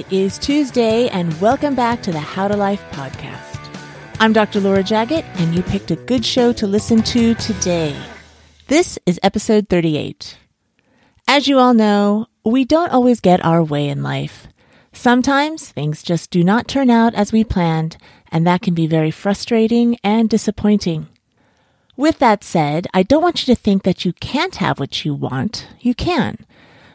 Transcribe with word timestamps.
It 0.00 0.10
is 0.10 0.38
Tuesday, 0.38 1.10
and 1.10 1.38
welcome 1.42 1.74
back 1.74 2.02
to 2.04 2.10
the 2.10 2.20
How 2.20 2.48
to 2.48 2.56
Life 2.56 2.82
podcast. 2.90 3.60
I'm 4.18 4.32
Dr. 4.32 4.58
Laura 4.58 4.82
Jaggett, 4.82 5.26
and 5.38 5.54
you 5.54 5.62
picked 5.62 5.90
a 5.90 5.96
good 5.96 6.24
show 6.24 6.54
to 6.54 6.66
listen 6.66 7.02
to 7.02 7.34
today. 7.34 7.94
This 8.68 8.98
is 9.04 9.20
episode 9.22 9.68
38. 9.68 10.38
As 11.28 11.48
you 11.48 11.58
all 11.58 11.74
know, 11.74 12.28
we 12.46 12.64
don't 12.64 12.90
always 12.90 13.20
get 13.20 13.44
our 13.44 13.62
way 13.62 13.90
in 13.90 14.02
life. 14.02 14.48
Sometimes 14.90 15.68
things 15.68 16.02
just 16.02 16.30
do 16.30 16.42
not 16.42 16.66
turn 16.66 16.88
out 16.88 17.14
as 17.14 17.30
we 17.30 17.44
planned, 17.44 17.98
and 18.32 18.46
that 18.46 18.62
can 18.62 18.72
be 18.72 18.86
very 18.86 19.10
frustrating 19.10 19.98
and 20.02 20.30
disappointing. 20.30 21.08
With 21.94 22.20
that 22.20 22.42
said, 22.42 22.86
I 22.94 23.02
don't 23.02 23.22
want 23.22 23.46
you 23.46 23.54
to 23.54 23.60
think 23.60 23.82
that 23.82 24.06
you 24.06 24.14
can't 24.14 24.56
have 24.56 24.80
what 24.80 25.04
you 25.04 25.12
want. 25.12 25.68
You 25.78 25.94
can. 25.94 26.46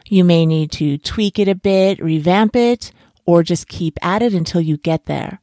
You 0.08 0.24
may 0.24 0.44
need 0.44 0.72
to 0.72 0.98
tweak 0.98 1.38
it 1.38 1.46
a 1.46 1.54
bit, 1.54 2.00
revamp 2.00 2.56
it, 2.56 2.90
or 3.26 3.42
just 3.42 3.68
keep 3.68 3.98
at 4.02 4.22
it 4.22 4.32
until 4.32 4.60
you 4.60 4.76
get 4.78 5.04
there. 5.04 5.40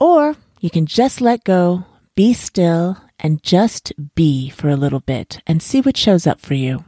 Or 0.00 0.36
you 0.60 0.70
can 0.70 0.86
just 0.86 1.20
let 1.20 1.44
go, 1.44 1.84
be 2.14 2.32
still, 2.32 2.96
and 3.18 3.42
just 3.42 3.92
be 4.14 4.48
for 4.48 4.68
a 4.68 4.76
little 4.76 5.00
bit 5.00 5.42
and 5.46 5.62
see 5.62 5.80
what 5.80 5.96
shows 5.96 6.26
up 6.26 6.40
for 6.40 6.54
you. 6.54 6.84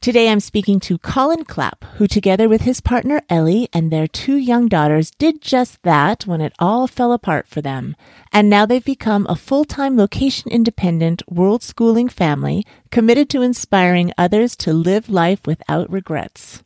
Today 0.00 0.30
I'm 0.30 0.40
speaking 0.40 0.80
to 0.80 0.96
Colin 0.96 1.44
Clapp, 1.44 1.84
who 1.96 2.06
together 2.06 2.48
with 2.48 2.62
his 2.62 2.80
partner 2.80 3.20
Ellie 3.28 3.68
and 3.70 3.90
their 3.92 4.08
two 4.08 4.36
young 4.36 4.66
daughters 4.66 5.10
did 5.10 5.42
just 5.42 5.82
that 5.82 6.26
when 6.26 6.40
it 6.40 6.54
all 6.58 6.86
fell 6.86 7.12
apart 7.12 7.46
for 7.46 7.60
them. 7.60 7.94
And 8.32 8.48
now 8.48 8.64
they've 8.64 8.82
become 8.82 9.26
a 9.28 9.36
full-time 9.36 9.98
location 9.98 10.50
independent 10.50 11.22
world 11.28 11.62
schooling 11.62 12.08
family 12.08 12.64
committed 12.90 13.28
to 13.28 13.42
inspiring 13.42 14.10
others 14.16 14.56
to 14.56 14.72
live 14.72 15.10
life 15.10 15.46
without 15.46 15.92
regrets. 15.92 16.62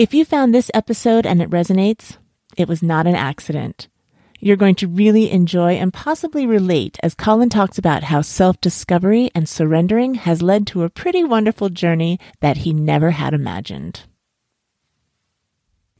If 0.00 0.14
you 0.14 0.24
found 0.24 0.54
this 0.54 0.70
episode 0.72 1.26
and 1.26 1.42
it 1.42 1.50
resonates, 1.50 2.16
it 2.56 2.68
was 2.68 2.82
not 2.82 3.06
an 3.06 3.14
accident. 3.14 3.88
You're 4.38 4.56
going 4.56 4.76
to 4.76 4.88
really 4.88 5.30
enjoy 5.30 5.72
and 5.72 5.92
possibly 5.92 6.46
relate 6.46 6.98
as 7.02 7.14
Colin 7.14 7.50
talks 7.50 7.76
about 7.76 8.04
how 8.04 8.22
self 8.22 8.58
discovery 8.62 9.30
and 9.34 9.46
surrendering 9.46 10.14
has 10.14 10.40
led 10.40 10.66
to 10.68 10.84
a 10.84 10.88
pretty 10.88 11.22
wonderful 11.22 11.68
journey 11.68 12.18
that 12.40 12.56
he 12.56 12.72
never 12.72 13.10
had 13.10 13.34
imagined. 13.34 14.04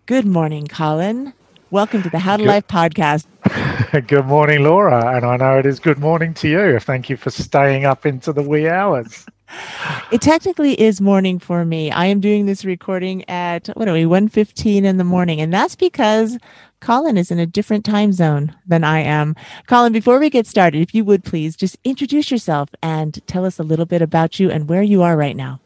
Good 0.06 0.24
morning, 0.24 0.66
Colin. 0.66 1.34
Welcome 1.70 2.02
to 2.02 2.08
the 2.08 2.20
How 2.20 2.38
to 2.38 2.42
Good. 2.42 2.48
Life 2.48 2.68
podcast. 2.68 3.26
good 4.06 4.24
morning, 4.24 4.62
Laura. 4.64 5.14
And 5.14 5.26
I 5.26 5.36
know 5.36 5.58
it 5.58 5.66
is 5.66 5.78
good 5.78 5.98
morning 5.98 6.32
to 6.40 6.48
you. 6.48 6.78
Thank 6.80 7.10
you 7.10 7.18
for 7.18 7.28
staying 7.28 7.84
up 7.84 8.06
into 8.06 8.32
the 8.32 8.42
wee 8.42 8.66
hours. 8.66 9.26
It 10.12 10.20
technically 10.20 10.80
is 10.80 11.00
morning 11.00 11.38
for 11.38 11.64
me. 11.64 11.90
I 11.90 12.06
am 12.06 12.20
doing 12.20 12.46
this 12.46 12.64
recording 12.64 13.28
at 13.28 13.68
what 13.68 13.88
are 13.88 13.92
we, 13.92 14.04
1.15 14.04 14.84
in 14.84 14.96
the 14.96 15.04
morning. 15.04 15.40
And 15.40 15.52
that's 15.52 15.76
because 15.76 16.38
Colin 16.80 17.16
is 17.16 17.30
in 17.30 17.38
a 17.38 17.46
different 17.46 17.84
time 17.84 18.12
zone 18.12 18.56
than 18.66 18.84
I 18.84 19.00
am. 19.00 19.36
Colin, 19.66 19.92
before 19.92 20.18
we 20.18 20.30
get 20.30 20.46
started, 20.46 20.80
if 20.80 20.94
you 20.94 21.04
would 21.04 21.24
please 21.24 21.56
just 21.56 21.76
introduce 21.84 22.30
yourself 22.30 22.70
and 22.82 23.24
tell 23.26 23.44
us 23.44 23.58
a 23.58 23.62
little 23.62 23.86
bit 23.86 24.02
about 24.02 24.40
you 24.40 24.50
and 24.50 24.68
where 24.68 24.82
you 24.82 25.02
are 25.02 25.16
right 25.16 25.36
now. 25.36 25.60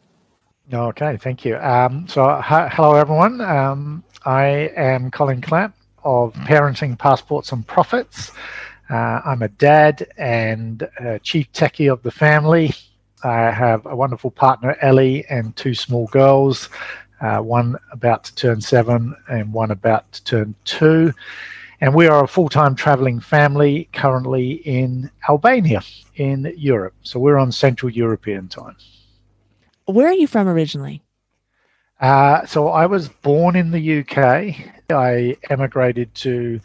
Okay, 0.73 1.17
thank 1.17 1.45
you. 1.45 1.57
Um, 1.57 2.07
so, 2.07 2.39
hi, 2.41 2.69
hello, 2.71 2.95
everyone. 2.95 3.39
Um, 3.41 4.03
I 4.25 4.71
am 4.75 5.11
Colin 5.11 5.41
Clapp 5.41 5.75
of 6.03 6.33
Parenting 6.33 6.97
Passports 6.97 7.51
and 7.51 7.65
Profits. 7.65 8.31
Uh, 8.89 9.21
I'm 9.25 9.41
a 9.41 9.47
dad 9.47 10.07
and 10.17 10.87
uh, 10.99 11.19
chief 11.19 11.51
techie 11.51 11.91
of 11.91 12.03
the 12.03 12.11
family. 12.11 12.73
I 13.25 13.49
have 13.49 13.87
a 13.87 13.95
wonderful 13.95 14.29
partner, 14.29 14.77
Ellie, 14.81 15.25
and 15.31 15.55
two 15.55 15.73
small 15.73 16.05
girls, 16.07 16.69
uh, 17.21 17.39
one 17.39 17.75
about 17.91 18.23
to 18.25 18.35
turn 18.35 18.61
seven 18.61 19.15
and 19.27 19.51
one 19.51 19.71
about 19.71 20.11
to 20.11 20.23
turn 20.23 20.55
two. 20.63 21.11
And 21.81 21.95
we 21.95 22.07
are 22.07 22.23
a 22.23 22.27
full 22.27 22.49
time 22.49 22.75
traveling 22.75 23.19
family 23.19 23.89
currently 23.93 24.53
in 24.65 25.09
Albania 25.27 25.81
in 26.15 26.53
Europe. 26.55 26.93
So 27.01 27.19
we're 27.19 27.37
on 27.37 27.51
Central 27.51 27.91
European 27.91 28.47
time. 28.47 28.75
Where 29.85 30.07
are 30.07 30.13
you 30.13 30.27
from 30.27 30.47
originally? 30.47 31.01
Uh, 31.99 32.45
so 32.45 32.67
I 32.67 32.85
was 32.85 33.09
born 33.09 33.55
in 33.55 33.71
the 33.71 33.99
UK. 34.01 34.55
I 34.91 35.35
emigrated 35.49 36.13
to 36.15 36.59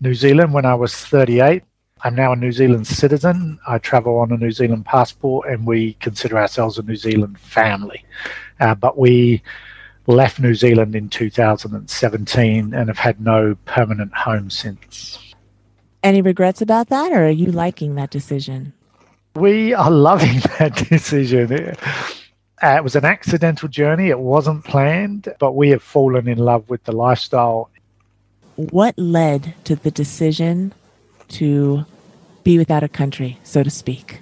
New 0.00 0.14
Zealand 0.14 0.54
when 0.54 0.64
I 0.64 0.74
was 0.74 0.94
38. 0.94 1.62
I'm 2.02 2.14
now 2.14 2.32
a 2.32 2.36
New 2.36 2.52
Zealand 2.52 2.86
citizen. 2.86 3.58
I 3.66 3.78
travel 3.78 4.18
on 4.18 4.32
a 4.32 4.36
New 4.36 4.52
Zealand 4.52 4.86
passport, 4.86 5.48
and 5.48 5.66
we 5.66 5.94
consider 5.94 6.38
ourselves 6.38 6.78
a 6.78 6.82
New 6.82 6.96
Zealand 6.96 7.38
family. 7.38 8.04
Uh, 8.58 8.74
but 8.74 8.96
we 8.96 9.42
left 10.06 10.40
New 10.40 10.54
Zealand 10.54 10.96
in 10.96 11.08
2017 11.08 12.74
and 12.74 12.88
have 12.88 12.98
had 12.98 13.20
no 13.20 13.54
permanent 13.66 14.14
home 14.14 14.50
since. 14.50 15.18
Any 16.02 16.22
regrets 16.22 16.62
about 16.62 16.88
that, 16.88 17.12
or 17.12 17.26
are 17.26 17.30
you 17.30 17.52
liking 17.52 17.94
that 17.96 18.10
decision? 18.10 18.72
We 19.34 19.74
are 19.74 19.90
loving 19.90 20.38
that 20.58 20.76
decision. 20.88 21.52
It, 21.52 21.78
uh, 22.62 22.76
it 22.76 22.84
was 22.84 22.96
an 22.96 23.04
accidental 23.04 23.68
journey. 23.68 24.08
It 24.08 24.18
wasn't 24.18 24.64
planned, 24.64 25.32
but 25.38 25.52
we 25.52 25.70
have 25.70 25.82
fallen 25.82 26.28
in 26.28 26.38
love 26.38 26.68
with 26.70 26.82
the 26.84 26.92
lifestyle. 26.92 27.70
What 28.56 28.98
led 28.98 29.54
to 29.64 29.76
the 29.76 29.90
decision 29.90 30.74
to 31.30 31.84
be 32.44 32.58
without 32.58 32.82
a 32.82 32.88
country, 32.88 33.38
so 33.42 33.62
to 33.62 33.70
speak? 33.70 34.20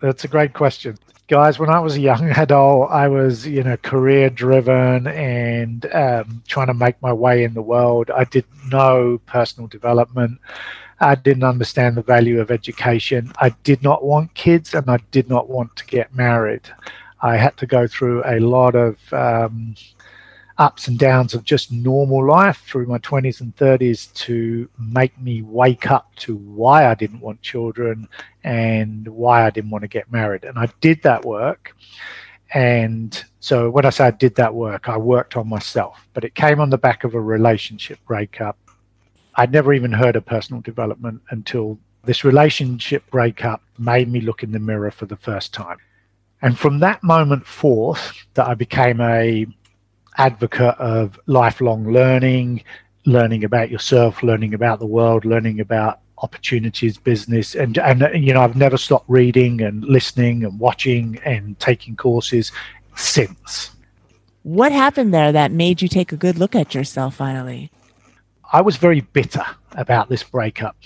That's 0.00 0.24
a 0.24 0.28
great 0.28 0.52
question. 0.52 0.98
Guys, 1.28 1.58
when 1.58 1.70
I 1.70 1.78
was 1.78 1.96
a 1.96 2.00
young 2.00 2.30
adult, 2.36 2.90
I 2.90 3.08
was, 3.08 3.46
you 3.46 3.62
know, 3.62 3.76
career 3.78 4.30
driven 4.30 5.06
and 5.06 5.86
um, 5.94 6.42
trying 6.46 6.66
to 6.66 6.74
make 6.74 7.00
my 7.00 7.12
way 7.12 7.44
in 7.44 7.54
the 7.54 7.62
world. 7.62 8.10
I 8.10 8.24
did 8.24 8.44
no 8.70 9.20
personal 9.26 9.68
development. 9.68 10.40
I 11.00 11.14
didn't 11.16 11.44
understand 11.44 11.96
the 11.96 12.02
value 12.02 12.40
of 12.40 12.50
education. 12.50 13.32
I 13.38 13.50
did 13.64 13.82
not 13.82 14.04
want 14.04 14.34
kids 14.34 14.74
and 14.74 14.88
I 14.88 14.98
did 15.10 15.28
not 15.28 15.48
want 15.48 15.74
to 15.76 15.86
get 15.86 16.14
married. 16.14 16.62
I 17.20 17.36
had 17.36 17.56
to 17.58 17.66
go 17.66 17.86
through 17.86 18.22
a 18.24 18.38
lot 18.40 18.74
of 18.74 18.96
um, 19.12 19.74
ups 20.62 20.86
and 20.86 20.96
downs 20.96 21.34
of 21.34 21.42
just 21.42 21.72
normal 21.72 22.24
life 22.24 22.62
through 22.68 22.86
my 22.86 22.98
20s 22.98 23.40
and 23.40 23.54
30s 23.56 24.14
to 24.14 24.68
make 24.78 25.20
me 25.20 25.42
wake 25.42 25.90
up 25.90 26.14
to 26.14 26.36
why 26.36 26.86
I 26.86 26.94
didn't 26.94 27.18
want 27.18 27.42
children 27.42 28.08
and 28.44 29.08
why 29.08 29.44
I 29.44 29.50
didn't 29.50 29.70
want 29.70 29.82
to 29.82 29.88
get 29.88 30.12
married. 30.12 30.44
And 30.44 30.56
I 30.56 30.68
did 30.80 31.02
that 31.02 31.24
work. 31.24 31.74
And 32.54 33.24
so 33.40 33.70
when 33.70 33.84
I 33.84 33.90
say 33.90 34.06
I 34.06 34.12
did 34.12 34.36
that 34.36 34.54
work, 34.54 34.88
I 34.88 34.96
worked 34.96 35.36
on 35.36 35.48
myself, 35.48 36.06
but 36.14 36.22
it 36.22 36.36
came 36.36 36.60
on 36.60 36.70
the 36.70 36.78
back 36.78 37.02
of 37.02 37.14
a 37.14 37.20
relationship 37.20 37.98
breakup. 38.06 38.56
I'd 39.34 39.50
never 39.50 39.72
even 39.72 39.90
heard 39.90 40.14
of 40.14 40.24
personal 40.24 40.62
development 40.62 41.22
until 41.30 41.76
this 42.04 42.22
relationship 42.22 43.02
breakup 43.10 43.62
made 43.78 44.08
me 44.08 44.20
look 44.20 44.44
in 44.44 44.52
the 44.52 44.60
mirror 44.60 44.92
for 44.92 45.06
the 45.06 45.16
first 45.16 45.52
time. 45.52 45.78
And 46.40 46.56
from 46.56 46.78
that 46.80 47.02
moment 47.02 47.46
forth, 47.46 48.12
that 48.34 48.46
I 48.46 48.54
became 48.54 49.00
a 49.00 49.46
advocate 50.18 50.76
of 50.78 51.18
lifelong 51.26 51.92
learning, 51.92 52.62
learning 53.06 53.44
about 53.44 53.70
yourself, 53.70 54.22
learning 54.22 54.54
about 54.54 54.78
the 54.78 54.86
world, 54.86 55.24
learning 55.24 55.60
about 55.60 56.00
opportunities, 56.18 56.96
business, 56.96 57.54
and 57.54 57.78
and 57.78 58.08
you 58.14 58.32
know 58.32 58.40
I've 58.40 58.56
never 58.56 58.76
stopped 58.76 59.08
reading 59.08 59.60
and 59.60 59.84
listening 59.84 60.44
and 60.44 60.58
watching 60.58 61.18
and 61.24 61.58
taking 61.58 61.96
courses 61.96 62.52
since. 62.96 63.70
What 64.42 64.72
happened 64.72 65.14
there 65.14 65.32
that 65.32 65.52
made 65.52 65.82
you 65.82 65.88
take 65.88 66.12
a 66.12 66.16
good 66.16 66.38
look 66.38 66.54
at 66.54 66.74
yourself 66.74 67.16
finally? 67.16 67.70
I 68.52 68.60
was 68.60 68.76
very 68.76 69.00
bitter 69.00 69.44
about 69.72 70.08
this 70.08 70.22
breakup, 70.22 70.76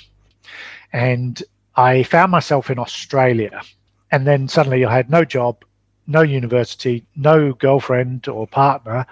and 0.93 1.43
I 1.75 2.03
found 2.03 2.33
myself 2.33 2.71
in 2.71 2.79
Australia, 2.79 3.63
and 4.11 4.27
then 4.27 4.49
suddenly 4.49 4.85
I 4.85 4.95
had 4.95 5.11
no 5.11 5.25
job, 5.25 5.65
no 6.07 6.23
university, 6.23 7.05
no 7.17 7.53
girlfriend 7.53 8.29
or 8.29 8.47
partner, 8.47 9.07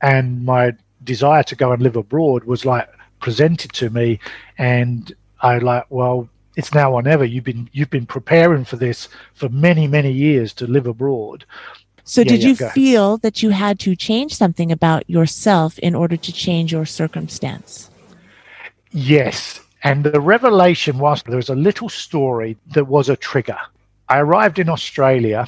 and 0.00 0.44
my 0.44 0.72
desire 1.04 1.42
to 1.44 1.56
go 1.56 1.72
and 1.72 1.82
live 1.82 1.96
abroad 1.96 2.44
was 2.44 2.64
like 2.64 2.88
presented 3.20 3.72
to 3.74 3.90
me, 3.90 4.18
and 4.58 5.12
I 5.40 5.58
like, 5.58 5.86
well, 5.90 6.28
it's 6.56 6.74
now 6.74 6.92
or 6.92 7.02
never. 7.02 7.24
You've 7.24 7.44
been 7.44 7.68
you've 7.72 7.90
been 7.90 8.06
preparing 8.06 8.64
for 8.64 8.76
this 8.76 9.08
for 9.34 9.48
many 9.48 9.86
many 9.86 10.12
years 10.12 10.52
to 10.54 10.66
live 10.66 10.86
abroad. 10.86 11.44
So, 12.04 12.22
Yeah, 12.22 12.24
did 12.24 12.42
yeah, 12.42 12.48
you 12.48 12.56
go 12.56 12.66
ahead. 12.66 12.74
feel 12.74 13.18
that 13.18 13.42
you 13.42 13.50
had 13.50 13.78
to 13.80 13.94
change 13.94 14.34
something 14.34 14.72
about 14.72 15.08
yourself 15.08 15.78
in 15.78 15.94
order 15.94 16.16
to 16.16 16.32
change 16.32 16.72
your 16.72 16.86
circumstance? 16.86 17.90
Yes. 18.90 19.60
And 19.82 20.04
the 20.04 20.20
revelation 20.20 20.98
was 20.98 21.22
there 21.22 21.36
was 21.36 21.48
a 21.48 21.54
little 21.54 21.88
story 21.88 22.56
that 22.74 22.86
was 22.88 23.08
a 23.08 23.16
trigger. 23.16 23.58
I 24.08 24.18
arrived 24.18 24.58
in 24.58 24.68
Australia 24.68 25.46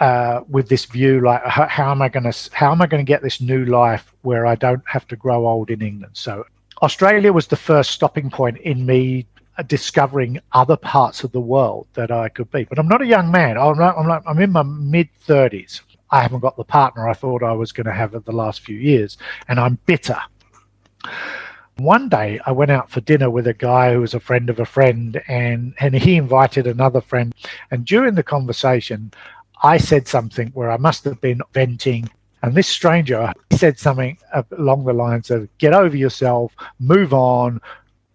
uh, 0.00 0.42
with 0.48 0.68
this 0.68 0.84
view, 0.84 1.20
like 1.20 1.42
how, 1.44 1.66
how 1.66 1.90
am 1.90 2.02
I 2.02 2.08
going 2.08 2.30
to 2.30 2.50
how 2.52 2.72
am 2.72 2.80
I 2.82 2.86
going 2.86 3.04
to 3.04 3.08
get 3.08 3.22
this 3.22 3.40
new 3.40 3.64
life 3.64 4.12
where 4.22 4.46
I 4.46 4.54
don't 4.54 4.82
have 4.86 5.06
to 5.08 5.16
grow 5.16 5.46
old 5.46 5.70
in 5.70 5.82
England? 5.82 6.16
So 6.16 6.44
Australia 6.82 7.32
was 7.32 7.48
the 7.48 7.56
first 7.56 7.90
stopping 7.90 8.30
point 8.30 8.58
in 8.58 8.86
me 8.86 9.26
uh, 9.56 9.62
discovering 9.64 10.40
other 10.52 10.76
parts 10.76 11.24
of 11.24 11.32
the 11.32 11.40
world 11.40 11.88
that 11.94 12.10
I 12.12 12.28
could 12.28 12.50
be. 12.52 12.64
But 12.64 12.78
I'm 12.78 12.88
not 12.88 13.02
a 13.02 13.06
young 13.06 13.30
man. 13.30 13.58
I'm 13.58 13.80
I'm, 13.80 14.06
not, 14.06 14.22
I'm 14.26 14.38
in 14.38 14.52
my 14.52 14.62
mid 14.62 15.08
30s. 15.26 15.80
I 16.10 16.20
haven't 16.22 16.40
got 16.40 16.56
the 16.56 16.64
partner 16.64 17.08
I 17.08 17.14
thought 17.14 17.42
I 17.42 17.52
was 17.52 17.72
going 17.72 17.86
to 17.86 17.92
have 17.92 18.14
in 18.14 18.22
the 18.24 18.32
last 18.32 18.60
few 18.60 18.76
years, 18.76 19.18
and 19.48 19.60
I'm 19.60 19.78
bitter. 19.84 20.18
One 21.76 22.08
day 22.08 22.40
I 22.44 22.50
went 22.50 22.72
out 22.72 22.90
for 22.90 23.00
dinner 23.00 23.30
with 23.30 23.46
a 23.46 23.54
guy 23.54 23.92
who 23.92 24.00
was 24.00 24.14
a 24.14 24.20
friend 24.20 24.50
of 24.50 24.58
a 24.58 24.64
friend, 24.64 25.22
and, 25.28 25.74
and 25.78 25.94
he 25.94 26.16
invited 26.16 26.66
another 26.66 27.00
friend. 27.00 27.32
And 27.70 27.84
during 27.84 28.14
the 28.14 28.24
conversation, 28.24 29.12
I 29.62 29.78
said 29.78 30.08
something 30.08 30.48
where 30.48 30.70
I 30.70 30.76
must 30.76 31.04
have 31.04 31.20
been 31.20 31.40
venting. 31.52 32.08
And 32.42 32.54
this 32.54 32.68
stranger 32.68 33.32
said 33.52 33.78
something 33.78 34.16
along 34.52 34.84
the 34.84 34.92
lines 34.92 35.30
of, 35.30 35.48
get 35.58 35.74
over 35.74 35.96
yourself, 35.96 36.52
move 36.78 37.12
on, 37.12 37.60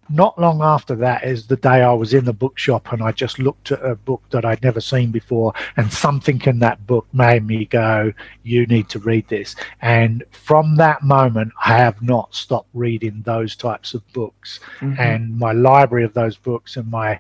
not 0.09 0.39
long 0.39 0.61
after 0.61 0.95
that 0.95 1.23
is 1.23 1.47
the 1.47 1.55
day 1.55 1.81
I 1.81 1.93
was 1.93 2.13
in 2.13 2.25
the 2.25 2.33
bookshop 2.33 2.91
and 2.91 3.01
I 3.01 3.11
just 3.11 3.39
looked 3.39 3.71
at 3.71 3.83
a 3.83 3.95
book 3.95 4.21
that 4.31 4.45
I'd 4.45 4.61
never 4.61 4.81
seen 4.81 5.11
before, 5.11 5.53
and 5.77 5.91
something 5.91 6.41
in 6.45 6.59
that 6.59 6.85
book 6.85 7.07
made 7.13 7.45
me 7.45 7.65
go, 7.65 8.13
You 8.43 8.65
need 8.67 8.89
to 8.89 8.99
read 8.99 9.27
this. 9.27 9.55
And 9.81 10.23
from 10.31 10.75
that 10.75 11.03
moment, 11.03 11.53
I 11.65 11.77
have 11.77 12.01
not 12.01 12.35
stopped 12.35 12.69
reading 12.73 13.23
those 13.25 13.55
types 13.55 13.93
of 13.93 14.07
books. 14.13 14.59
Mm-hmm. 14.79 15.01
And 15.01 15.37
my 15.37 15.53
library 15.53 16.03
of 16.03 16.13
those 16.13 16.37
books 16.37 16.77
and 16.77 16.89
my 16.91 17.19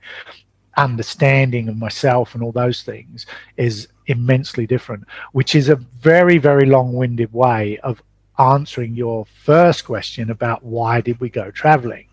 understanding 0.77 1.69
of 1.69 1.77
myself 1.77 2.33
and 2.33 2.43
all 2.43 2.51
those 2.51 2.83
things 2.83 3.25
is 3.57 3.87
immensely 4.07 4.65
different, 4.65 5.05
which 5.31 5.55
is 5.55 5.69
a 5.69 5.75
very, 5.75 6.37
very 6.37 6.65
long 6.65 6.93
winded 6.93 7.31
way 7.33 7.77
of 7.79 8.01
answering 8.39 8.95
your 8.95 9.25
first 9.43 9.85
question 9.85 10.31
about 10.31 10.63
why 10.63 10.99
did 10.99 11.19
we 11.19 11.29
go 11.29 11.51
traveling 11.51 12.07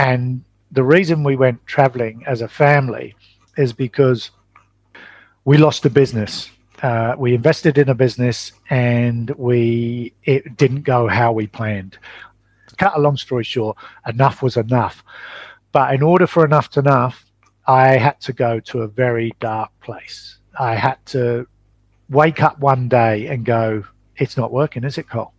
and 0.00 0.42
the 0.70 0.82
reason 0.82 1.22
we 1.22 1.36
went 1.36 1.66
traveling 1.66 2.24
as 2.26 2.40
a 2.40 2.48
family 2.48 3.14
is 3.58 3.74
because 3.74 4.30
we 5.44 5.58
lost 5.58 5.84
a 5.84 5.90
business. 5.90 6.50
Uh, 6.82 7.14
we 7.18 7.34
invested 7.34 7.76
in 7.76 7.90
a 7.90 7.94
business 7.94 8.52
and 8.70 9.28
we 9.32 10.14
it 10.24 10.56
didn't 10.56 10.82
go 10.82 11.06
how 11.06 11.32
we 11.32 11.46
planned. 11.46 11.98
Cut 12.78 12.96
a 12.96 13.00
long 13.00 13.18
story 13.18 13.44
short, 13.44 13.76
enough 14.06 14.42
was 14.42 14.56
enough. 14.56 15.04
But 15.72 15.94
in 15.94 16.02
order 16.02 16.26
for 16.26 16.46
enough 16.46 16.70
to 16.70 16.80
enough, 16.80 17.26
I 17.70 17.98
had 17.98 18.20
to 18.22 18.32
go 18.32 18.58
to 18.58 18.82
a 18.82 18.88
very 18.88 19.32
dark 19.38 19.70
place. 19.80 20.38
I 20.58 20.74
had 20.74 20.98
to 21.06 21.46
wake 22.08 22.42
up 22.42 22.58
one 22.58 22.88
day 22.88 23.28
and 23.28 23.44
go, 23.44 23.84
"It's 24.16 24.36
not 24.36 24.50
working, 24.50 24.82
is 24.84 24.98
it, 24.98 25.08
Cole?" 25.08 25.32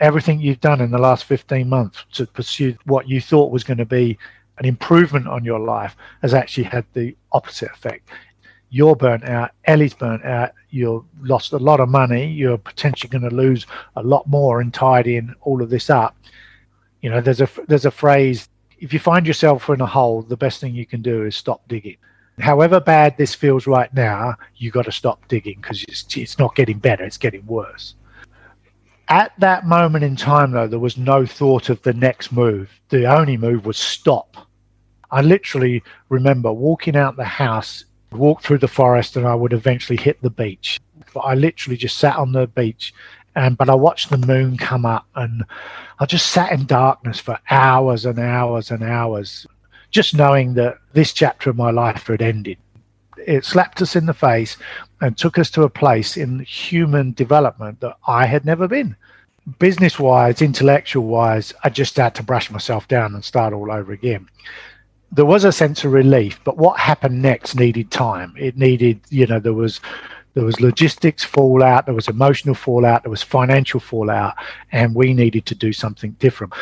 everything 0.00 0.40
you've 0.40 0.60
done 0.60 0.80
in 0.80 0.90
the 0.90 0.98
last 0.98 1.24
15 1.24 1.68
months 1.68 2.04
to 2.12 2.26
pursue 2.26 2.76
what 2.84 3.08
you 3.08 3.20
thought 3.20 3.52
was 3.52 3.64
going 3.64 3.78
to 3.78 3.86
be 3.86 4.18
an 4.58 4.64
improvement 4.64 5.28
on 5.28 5.44
your 5.44 5.60
life 5.60 5.94
has 6.22 6.34
actually 6.34 6.64
had 6.64 6.84
the 6.92 7.14
opposite 7.32 7.70
effect. 7.70 8.08
You're 8.70 8.96
burnt 8.96 9.24
out, 9.24 9.52
Ellie's 9.66 9.94
burnt 9.94 10.24
out, 10.24 10.50
you've 10.70 11.04
lost 11.20 11.52
a 11.52 11.58
lot 11.58 11.80
of 11.80 11.88
money, 11.88 12.26
you're 12.26 12.58
potentially 12.58 13.08
going 13.08 13.28
to 13.28 13.34
lose 13.34 13.66
a 13.94 14.02
lot 14.02 14.26
more 14.26 14.60
in 14.60 14.70
tidying 14.72 15.34
all 15.42 15.62
of 15.62 15.70
this 15.70 15.88
up. 15.88 16.16
You 17.00 17.10
know, 17.10 17.20
there's 17.20 17.40
a 17.40 17.48
there's 17.68 17.84
a 17.84 17.90
phrase 17.90 18.48
if 18.78 18.92
you 18.92 18.98
find 18.98 19.26
yourself 19.26 19.68
in 19.70 19.80
a 19.80 19.86
hole, 19.86 20.22
the 20.22 20.36
best 20.36 20.60
thing 20.60 20.74
you 20.74 20.86
can 20.86 21.02
do 21.02 21.24
is 21.24 21.36
stop 21.36 21.66
digging. 21.68 21.96
However 22.38 22.80
bad 22.80 23.16
this 23.16 23.34
feels 23.34 23.66
right 23.66 23.92
now, 23.94 24.34
you 24.56 24.70
got 24.70 24.84
to 24.84 24.92
stop 24.92 25.26
digging 25.28 25.58
because 25.60 25.84
it's, 25.84 26.04
it's 26.16 26.38
not 26.38 26.54
getting 26.54 26.78
better, 26.78 27.04
it's 27.04 27.16
getting 27.16 27.46
worse. 27.46 27.94
At 29.08 29.32
that 29.38 29.66
moment 29.66 30.04
in 30.04 30.16
time, 30.16 30.50
though, 30.50 30.66
there 30.66 30.78
was 30.78 30.98
no 30.98 31.24
thought 31.24 31.70
of 31.70 31.80
the 31.82 31.94
next 31.94 32.32
move. 32.32 32.70
The 32.90 33.06
only 33.06 33.36
move 33.36 33.64
was 33.64 33.78
stop. 33.78 34.36
I 35.10 35.22
literally 35.22 35.82
remember 36.08 36.52
walking 36.52 36.96
out 36.96 37.16
the 37.16 37.24
house, 37.24 37.84
walk 38.10 38.42
through 38.42 38.58
the 38.58 38.68
forest, 38.68 39.16
and 39.16 39.26
I 39.26 39.34
would 39.34 39.52
eventually 39.52 39.96
hit 39.96 40.20
the 40.20 40.30
beach. 40.30 40.80
But 41.14 41.20
I 41.20 41.34
literally 41.34 41.76
just 41.76 41.98
sat 41.98 42.16
on 42.16 42.32
the 42.32 42.48
beach, 42.48 42.92
and 43.36 43.56
but 43.56 43.68
I 43.68 43.74
watched 43.74 44.10
the 44.10 44.18
moon 44.18 44.56
come 44.56 44.84
up, 44.86 45.06
and 45.14 45.44
I 46.00 46.06
just 46.06 46.32
sat 46.32 46.50
in 46.52 46.66
darkness 46.66 47.20
for 47.20 47.38
hours 47.50 48.06
and 48.06 48.18
hours 48.18 48.70
and 48.70 48.82
hours, 48.82 49.46
just 49.90 50.14
knowing 50.14 50.54
that 50.54 50.78
this 50.94 51.12
chapter 51.12 51.50
of 51.50 51.56
my 51.56 51.70
life 51.70 52.06
had 52.06 52.22
ended. 52.22 52.56
It 53.26 53.44
slapped 53.44 53.82
us 53.82 53.94
in 53.94 54.06
the 54.06 54.14
face 54.14 54.56
and 55.00 55.16
took 55.16 55.38
us 55.38 55.50
to 55.50 55.62
a 55.62 55.70
place 55.70 56.16
in 56.16 56.40
human 56.40 57.12
development 57.12 57.80
that 57.80 57.96
I 58.06 58.24
had 58.26 58.44
never 58.44 58.66
been. 58.66 58.96
Business 59.58 59.98
wise, 59.98 60.42
intellectual 60.42 61.06
wise, 61.06 61.52
I 61.62 61.68
just 61.68 61.96
had 61.96 62.14
to 62.16 62.22
brush 62.22 62.50
myself 62.50 62.88
down 62.88 63.14
and 63.14 63.24
start 63.24 63.52
all 63.52 63.70
over 63.70 63.92
again. 63.92 64.28
There 65.12 65.24
was 65.24 65.44
a 65.44 65.52
sense 65.52 65.84
of 65.84 65.92
relief, 65.92 66.40
but 66.42 66.56
what 66.56 66.80
happened 66.80 67.22
next 67.22 67.54
needed 67.54 67.90
time. 67.90 68.34
It 68.36 68.56
needed, 68.56 69.00
you 69.08 69.26
know, 69.26 69.38
there 69.38 69.52
was 69.52 69.80
there 70.36 70.44
was 70.44 70.60
logistics 70.60 71.24
fallout, 71.24 71.86
there 71.86 71.94
was 71.94 72.08
emotional 72.08 72.54
fallout, 72.54 73.02
there 73.02 73.10
was 73.10 73.22
financial 73.22 73.80
fallout, 73.80 74.34
and 74.70 74.94
we 74.94 75.14
needed 75.14 75.46
to 75.46 75.54
do 75.54 75.72
something 75.72 76.10
different. 76.18 76.52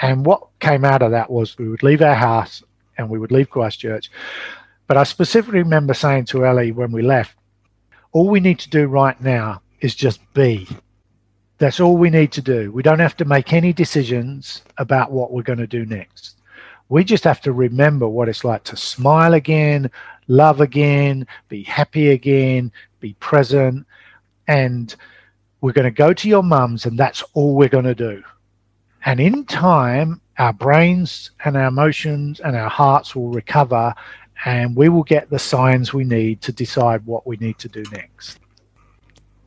And 0.00 0.26
what 0.26 0.48
came 0.58 0.84
out 0.84 1.02
of 1.02 1.12
that 1.12 1.30
was 1.30 1.56
we 1.56 1.68
would 1.68 1.84
leave 1.84 2.02
our 2.02 2.16
house 2.16 2.64
and 2.98 3.08
we 3.08 3.20
would 3.20 3.30
leave 3.30 3.48
Christchurch. 3.48 4.10
But 4.88 4.96
I 4.96 5.04
specifically 5.04 5.60
remember 5.60 5.94
saying 5.94 6.24
to 6.26 6.44
Ellie 6.44 6.72
when 6.72 6.90
we 6.90 7.00
left, 7.00 7.36
all 8.10 8.28
we 8.28 8.40
need 8.40 8.58
to 8.58 8.70
do 8.70 8.88
right 8.88 9.18
now 9.20 9.62
is 9.80 9.94
just 9.94 10.18
be. 10.34 10.66
That's 11.58 11.78
all 11.78 11.96
we 11.96 12.10
need 12.10 12.32
to 12.32 12.42
do. 12.42 12.72
We 12.72 12.82
don't 12.82 12.98
have 12.98 13.16
to 13.18 13.24
make 13.24 13.52
any 13.52 13.72
decisions 13.72 14.62
about 14.78 15.12
what 15.12 15.30
we're 15.30 15.42
going 15.42 15.60
to 15.60 15.68
do 15.68 15.86
next. 15.86 16.38
We 16.88 17.04
just 17.04 17.22
have 17.22 17.40
to 17.42 17.52
remember 17.52 18.08
what 18.08 18.28
it's 18.28 18.42
like 18.42 18.64
to 18.64 18.76
smile 18.76 19.34
again, 19.34 19.92
love 20.32 20.60
again, 20.60 21.26
be 21.48 21.62
happy 21.62 22.08
again, 22.10 22.72
be 23.00 23.14
present. 23.20 23.86
And 24.48 24.94
we're 25.60 25.72
going 25.72 25.84
to 25.84 25.90
go 25.90 26.12
to 26.12 26.28
your 26.28 26.42
mum's, 26.42 26.86
and 26.86 26.98
that's 26.98 27.22
all 27.34 27.54
we're 27.54 27.68
going 27.68 27.84
to 27.84 27.94
do. 27.94 28.22
And 29.04 29.20
in 29.20 29.44
time, 29.44 30.20
our 30.38 30.52
brains 30.52 31.30
and 31.44 31.56
our 31.56 31.66
emotions 31.66 32.40
and 32.40 32.56
our 32.56 32.70
hearts 32.70 33.14
will 33.14 33.28
recover 33.28 33.94
and 34.44 34.74
we 34.74 34.88
will 34.88 35.04
get 35.04 35.30
the 35.30 35.38
signs 35.38 35.92
we 35.92 36.04
need 36.04 36.40
to 36.42 36.52
decide 36.52 37.06
what 37.06 37.26
we 37.26 37.36
need 37.36 37.58
to 37.58 37.68
do 37.68 37.84
next. 37.92 38.40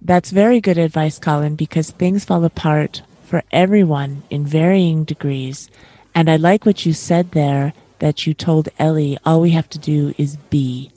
That's 0.01 0.31
very 0.31 0.61
good 0.61 0.77
advice, 0.77 1.19
Colin, 1.19 1.55
because 1.55 1.91
things 1.91 2.23
fall 2.23 2.45
apart 2.45 3.01
for 3.23 3.43
everyone 3.51 4.23
in 4.29 4.45
varying 4.45 5.03
degrees. 5.03 5.69
And 6.13 6.29
I 6.29 6.37
like 6.37 6.65
what 6.65 6.85
you 6.85 6.93
said 6.93 7.31
there 7.31 7.73
that 8.05 8.25
you 8.27 8.33
told 8.33 8.69
Ellie 8.77 9.17
all 9.25 9.41
we 9.41 9.49
have 9.51 9.69
to 9.69 9.79
do 9.79 10.13
is 10.17 10.37
be. 10.49 10.91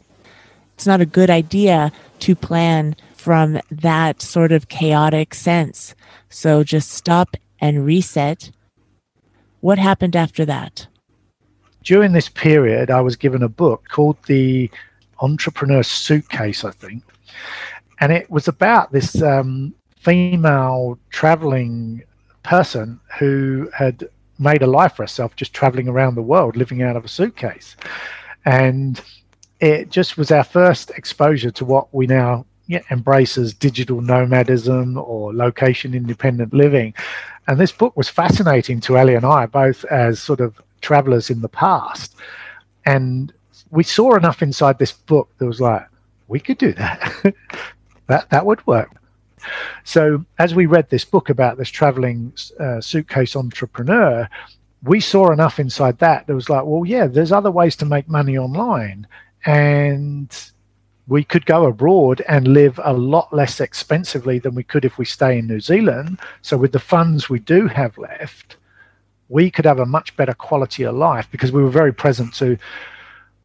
It's 0.74 0.86
not 0.86 1.00
a 1.00 1.06
good 1.06 1.30
idea 1.30 1.90
to 2.20 2.36
plan 2.36 2.96
from 3.16 3.60
that 3.70 4.22
sort 4.22 4.52
of 4.52 4.68
chaotic 4.68 5.34
sense. 5.34 5.94
So 6.28 6.62
just 6.62 6.90
stop 6.90 7.34
and 7.60 7.84
reset. 7.84 8.50
What 9.60 9.78
happened 9.78 10.14
after 10.14 10.44
that? 10.44 10.86
during 11.88 12.12
this 12.12 12.28
period, 12.28 12.90
I 12.90 13.00
was 13.00 13.16
given 13.16 13.42
a 13.42 13.48
book 13.48 13.88
called 13.88 14.18
The 14.26 14.70
Entrepreneur 15.20 15.82
Suitcase, 15.82 16.62
I 16.62 16.70
think. 16.70 17.02
And 18.00 18.12
it 18.12 18.30
was 18.30 18.46
about 18.46 18.92
this 18.92 19.22
um, 19.22 19.74
female 19.96 20.98
traveling 21.08 22.02
person 22.42 23.00
who 23.18 23.70
had 23.74 24.06
made 24.38 24.62
a 24.62 24.66
life 24.66 24.96
for 24.96 25.02
herself 25.02 25.36
just 25.36 25.52
traveling 25.52 25.88
around 25.88 26.14
the 26.14 26.22
world, 26.22 26.56
living 26.56 26.82
out 26.82 26.96
of 26.96 27.04
a 27.04 27.08
suitcase. 27.08 27.76
And 28.44 29.00
it 29.60 29.90
just 29.90 30.16
was 30.16 30.30
our 30.30 30.44
first 30.44 30.90
exposure 30.90 31.50
to 31.50 31.64
what 31.64 31.92
we 31.92 32.06
now 32.06 32.46
yeah, 32.68 32.82
embrace 32.90 33.38
as 33.38 33.54
digital 33.54 34.00
nomadism 34.00 34.98
or 34.98 35.34
location 35.34 35.94
independent 35.94 36.52
living. 36.52 36.94
And 37.46 37.58
this 37.58 37.72
book 37.72 37.96
was 37.96 38.08
fascinating 38.08 38.80
to 38.82 38.98
Ellie 38.98 39.14
and 39.14 39.24
I, 39.24 39.46
both 39.46 39.84
as 39.86 40.20
sort 40.20 40.40
of 40.40 40.60
travelers 40.82 41.30
in 41.30 41.40
the 41.40 41.48
past. 41.48 42.14
And 42.84 43.32
we 43.70 43.82
saw 43.82 44.16
enough 44.16 44.42
inside 44.42 44.78
this 44.78 44.92
book 44.92 45.30
that 45.38 45.46
was 45.46 45.60
like, 45.60 45.86
we 46.28 46.40
could 46.40 46.58
do 46.58 46.74
that. 46.74 47.34
that 48.06 48.28
that 48.30 48.44
would 48.44 48.66
work. 48.66 48.90
So 49.84 50.24
as 50.38 50.54
we 50.54 50.66
read 50.66 50.90
this 50.90 51.04
book 51.04 51.28
about 51.28 51.58
this 51.58 51.68
traveling 51.68 52.32
uh, 52.58 52.80
suitcase 52.80 53.36
entrepreneur, 53.36 54.28
we 54.82 55.00
saw 55.00 55.32
enough 55.32 55.58
inside 55.58 55.98
that 55.98 56.26
that 56.26 56.34
was 56.34 56.48
like, 56.48 56.64
well, 56.64 56.84
yeah, 56.84 57.06
there's 57.06 57.32
other 57.32 57.50
ways 57.50 57.76
to 57.76 57.84
make 57.84 58.08
money 58.08 58.38
online, 58.38 59.06
and 59.44 60.50
we 61.08 61.24
could 61.24 61.46
go 61.46 61.66
abroad 61.66 62.22
and 62.28 62.46
live 62.48 62.78
a 62.84 62.92
lot 62.92 63.32
less 63.32 63.60
expensively 63.60 64.38
than 64.38 64.54
we 64.54 64.62
could 64.62 64.84
if 64.84 64.98
we 64.98 65.04
stay 65.04 65.38
in 65.38 65.46
New 65.46 65.60
Zealand. 65.60 66.20
So 66.42 66.56
with 66.56 66.72
the 66.72 66.78
funds 66.78 67.30
we 67.30 67.38
do 67.38 67.66
have 67.66 67.96
left, 67.96 68.56
we 69.28 69.50
could 69.50 69.64
have 69.64 69.78
a 69.78 69.86
much 69.86 70.16
better 70.16 70.34
quality 70.34 70.84
of 70.84 70.94
life 70.94 71.28
because 71.30 71.52
we 71.52 71.62
were 71.62 71.70
very 71.70 71.92
present 71.92 72.34
to 72.34 72.58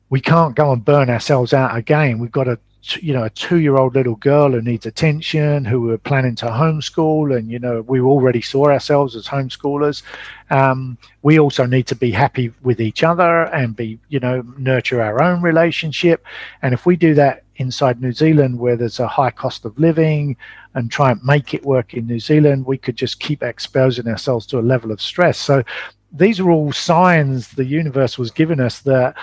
we 0.10 0.22
can't 0.22 0.56
go 0.56 0.72
and 0.72 0.86
burn 0.86 1.10
ourselves 1.10 1.54
out 1.54 1.76
again 1.76 2.20
we've 2.20 2.32
got 2.32 2.48
a 2.48 2.58
you 3.02 3.13
know 3.13 3.24
a 3.24 3.30
two 3.30 3.60
year 3.60 3.75
old 3.75 3.96
little 3.96 4.16
girl 4.16 4.52
who 4.52 4.62
needs 4.62 4.86
attention 4.86 5.63
who 5.66 5.82
we're 5.82 5.98
planning 5.98 6.36
to 6.36 6.46
homeschool 6.46 7.36
and 7.36 7.50
you 7.50 7.60
know 7.60 7.82
we 7.82 8.00
already 8.00 8.42
saw 8.42 8.66
ourselves 8.66 9.16
as 9.16 9.28
homeschoolers 9.28 10.04
um, 10.50 10.98
we 11.22 11.40
also 11.40 11.66
need 11.66 11.88
to 11.88 11.96
be 11.96 12.12
happy 12.12 12.52
with 12.62 12.82
each 12.82 13.04
other 13.04 13.44
and 13.54 13.75
be 13.75 14.00
you 14.10 14.20
know 14.20 14.44
nurture 14.58 15.02
our 15.02 15.22
own 15.24 15.42
relationship 15.42 16.25
and 16.62 16.74
if 16.74 16.86
we 16.86 16.96
do 16.96 17.13
that 17.13 17.44
inside 17.58 18.02
New 18.02 18.12
Zealand 18.12 18.60
where 18.60 18.75
there's 18.75 19.00
a 19.00 19.08
high 19.08 19.32
cost 19.32 19.66
of 19.66 19.78
living 19.78 20.36
and 20.74 20.92
try 20.92 21.12
and 21.12 21.24
make 21.24 21.54
it 21.54 21.63
work 21.63 21.94
in 21.94 22.08
New 22.08 22.20
Zealand, 22.20 22.66
we 22.66 22.78
could 22.78 22.96
just 22.96 23.20
keep 23.20 23.44
exposing 23.44 24.08
ourselves 24.08 24.46
to 24.48 24.60
a 24.60 24.62
level 24.62 24.92
of 24.92 25.00
stress. 25.00 25.38
So 25.38 25.63
these 26.12 26.40
are 26.40 26.50
all 26.50 26.72
signs 26.72 27.50
the 27.50 27.66
universe 27.66 28.18
was 28.18 28.32
giving 28.32 28.60
us 28.60 28.82
that 28.82 29.16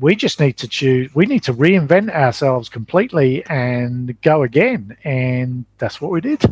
we 0.00 0.16
just 0.16 0.40
need 0.40 0.56
to 0.56 0.66
choose 0.66 1.14
we 1.14 1.26
need 1.26 1.42
to 1.44 1.54
reinvent 1.54 2.10
ourselves 2.10 2.68
completely 2.68 3.44
and 3.46 4.20
go 4.22 4.42
again. 4.42 4.96
And 5.04 5.66
that's 5.78 6.00
what 6.00 6.10
we 6.10 6.20
did. 6.20 6.42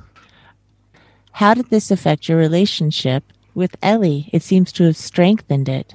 How 1.33 1.55
did 1.55 1.71
this 1.71 1.91
affect 1.91 2.29
your 2.29 2.39
relationship 2.39 3.25
with 3.55 3.77
ellie? 3.83 4.29
It 4.33 4.43
seems 4.43 4.73
to 4.73 4.85
have 4.85 4.97
strengthened 4.97 5.69
it. 5.69 5.95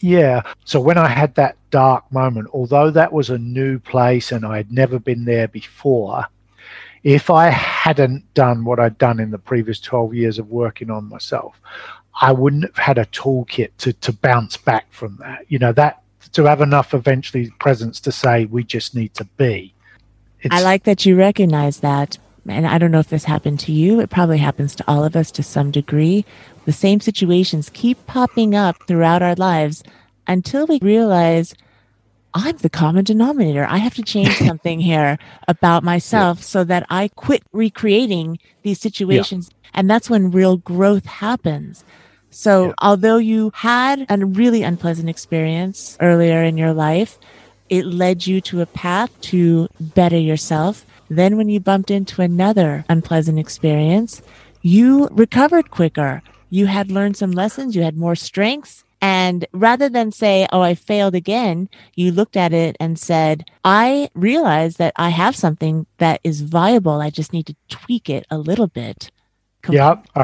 Yeah. 0.00 0.42
So 0.64 0.80
when 0.80 0.98
i 0.98 1.08
had 1.08 1.34
that 1.36 1.56
dark 1.70 2.10
moment 2.12 2.48
although 2.52 2.90
that 2.90 3.12
was 3.12 3.30
a 3.30 3.38
new 3.38 3.78
place 3.78 4.30
and 4.30 4.44
i 4.46 4.56
had 4.56 4.70
never 4.70 4.98
been 4.98 5.24
there 5.24 5.48
before 5.48 6.24
if 7.02 7.30
i 7.30 7.48
hadn't 7.48 8.32
done 8.32 8.64
what 8.64 8.78
i'd 8.78 8.96
done 8.96 9.18
in 9.18 9.32
the 9.32 9.38
previous 9.38 9.80
12 9.80 10.14
years 10.14 10.38
of 10.38 10.48
working 10.50 10.88
on 10.88 11.08
myself 11.08 11.60
i 12.20 12.30
wouldn't 12.30 12.62
have 12.62 12.76
had 12.76 12.98
a 12.98 13.06
toolkit 13.06 13.70
to, 13.78 13.92
to 13.94 14.12
bounce 14.12 14.56
back 14.56 14.86
from 14.92 15.16
that. 15.16 15.44
You 15.48 15.58
know 15.58 15.72
that 15.72 16.03
to 16.34 16.44
have 16.44 16.60
enough 16.60 16.94
eventually 16.94 17.50
presence 17.58 18.00
to 18.00 18.12
say 18.12 18.44
we 18.46 18.64
just 18.64 18.94
need 18.94 19.14
to 19.14 19.24
be. 19.36 19.74
It's, 20.40 20.54
I 20.54 20.62
like 20.62 20.84
that 20.84 21.06
you 21.06 21.16
recognize 21.16 21.80
that. 21.80 22.18
And 22.46 22.66
I 22.66 22.76
don't 22.76 22.90
know 22.90 22.98
if 22.98 23.08
this 23.08 23.24
happened 23.24 23.60
to 23.60 23.72
you. 23.72 24.00
It 24.00 24.10
probably 24.10 24.38
happens 24.38 24.74
to 24.76 24.84
all 24.86 25.04
of 25.04 25.16
us 25.16 25.30
to 25.32 25.42
some 25.42 25.70
degree. 25.70 26.26
The 26.66 26.72
same 26.72 27.00
situations 27.00 27.70
keep 27.72 28.04
popping 28.06 28.54
up 28.54 28.76
throughout 28.86 29.22
our 29.22 29.34
lives 29.34 29.82
until 30.26 30.66
we 30.66 30.78
realize 30.82 31.54
I'm 32.34 32.56
the 32.58 32.68
common 32.68 33.04
denominator. 33.04 33.64
I 33.64 33.78
have 33.78 33.94
to 33.94 34.02
change 34.02 34.36
something 34.38 34.80
here 34.80 35.18
about 35.48 35.84
myself 35.84 36.38
yeah. 36.38 36.44
so 36.44 36.64
that 36.64 36.84
I 36.90 37.08
quit 37.08 37.42
recreating 37.52 38.38
these 38.62 38.80
situations. 38.80 39.50
Yeah. 39.50 39.70
And 39.74 39.90
that's 39.90 40.10
when 40.10 40.30
real 40.30 40.58
growth 40.58 41.06
happens. 41.06 41.84
So, 42.34 42.66
yeah. 42.66 42.72
although 42.82 43.18
you 43.18 43.52
had 43.54 44.06
a 44.08 44.18
really 44.26 44.64
unpleasant 44.64 45.08
experience 45.08 45.96
earlier 46.00 46.42
in 46.42 46.58
your 46.58 46.72
life, 46.72 47.16
it 47.68 47.86
led 47.86 48.26
you 48.26 48.40
to 48.40 48.60
a 48.60 48.66
path 48.66 49.08
to 49.30 49.68
better 49.78 50.18
yourself. 50.18 50.84
Then, 51.08 51.36
when 51.36 51.48
you 51.48 51.60
bumped 51.60 51.92
into 51.92 52.22
another 52.22 52.84
unpleasant 52.88 53.38
experience, 53.38 54.20
you 54.62 55.06
recovered 55.12 55.70
quicker. 55.70 56.22
You 56.50 56.66
had 56.66 56.90
learned 56.90 57.16
some 57.16 57.30
lessons, 57.30 57.76
you 57.76 57.82
had 57.84 57.96
more 57.96 58.16
strengths. 58.16 58.82
And 59.00 59.46
rather 59.52 59.88
than 59.88 60.10
say, 60.10 60.48
Oh, 60.50 60.60
I 60.60 60.74
failed 60.74 61.14
again, 61.14 61.68
you 61.94 62.10
looked 62.10 62.36
at 62.36 62.52
it 62.52 62.76
and 62.80 62.98
said, 62.98 63.44
I 63.64 64.10
realize 64.14 64.76
that 64.78 64.94
I 64.96 65.10
have 65.10 65.36
something 65.36 65.86
that 65.98 66.20
is 66.24 66.40
viable. 66.40 67.00
I 67.00 67.10
just 67.10 67.32
need 67.32 67.46
to 67.46 67.56
tweak 67.68 68.10
it 68.10 68.26
a 68.28 68.38
little 68.38 68.66
bit. 68.66 69.12
Yeah, 69.68 69.96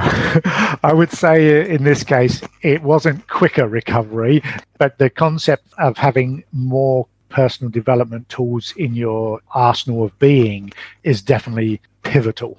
I 0.82 0.92
would 0.92 1.11
say 1.11 1.68
in 1.70 1.85
this 1.85 2.04
case, 2.04 2.40
it 2.62 2.82
wasn't 2.82 3.26
quicker 3.28 3.68
recovery, 3.68 4.42
but 4.78 4.99
the 4.99 5.11
concept 5.11 5.73
of 5.78 5.97
having 5.97 6.44
more 6.52 7.06
personal 7.28 7.70
development 7.70 8.28
tools 8.28 8.75
in 8.76 8.94
your 8.94 9.40
arsenal 9.54 10.04
of 10.04 10.18
being 10.18 10.73
is 11.04 11.23
definitely 11.23 11.80
pivotal. 12.02 12.59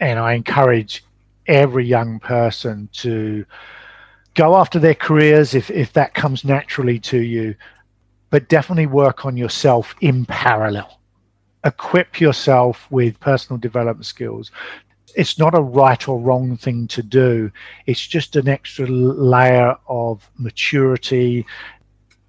And 0.00 0.18
I 0.18 0.32
encourage 0.32 1.04
every 1.46 1.84
young 1.84 2.20
person 2.20 2.88
to 2.92 3.44
go 4.34 4.56
after 4.56 4.78
their 4.78 4.94
careers 4.94 5.54
if, 5.54 5.70
if 5.70 5.92
that 5.94 6.14
comes 6.14 6.44
naturally 6.44 6.98
to 7.00 7.18
you, 7.18 7.54
but 8.30 8.48
definitely 8.48 8.86
work 8.86 9.24
on 9.26 9.36
yourself 9.36 9.94
in 10.00 10.24
parallel 10.24 10.98
equip 11.64 12.20
yourself 12.20 12.86
with 12.90 13.18
personal 13.20 13.58
development 13.58 14.06
skills 14.06 14.50
it's 15.18 15.36
not 15.36 15.52
a 15.52 15.60
right 15.60 16.08
or 16.08 16.16
wrong 16.16 16.56
thing 16.56 16.86
to 16.86 17.02
do. 17.02 17.50
It's 17.86 18.06
just 18.06 18.36
an 18.36 18.48
extra 18.48 18.86
layer 18.86 19.76
of 19.88 20.30
maturity. 20.38 21.44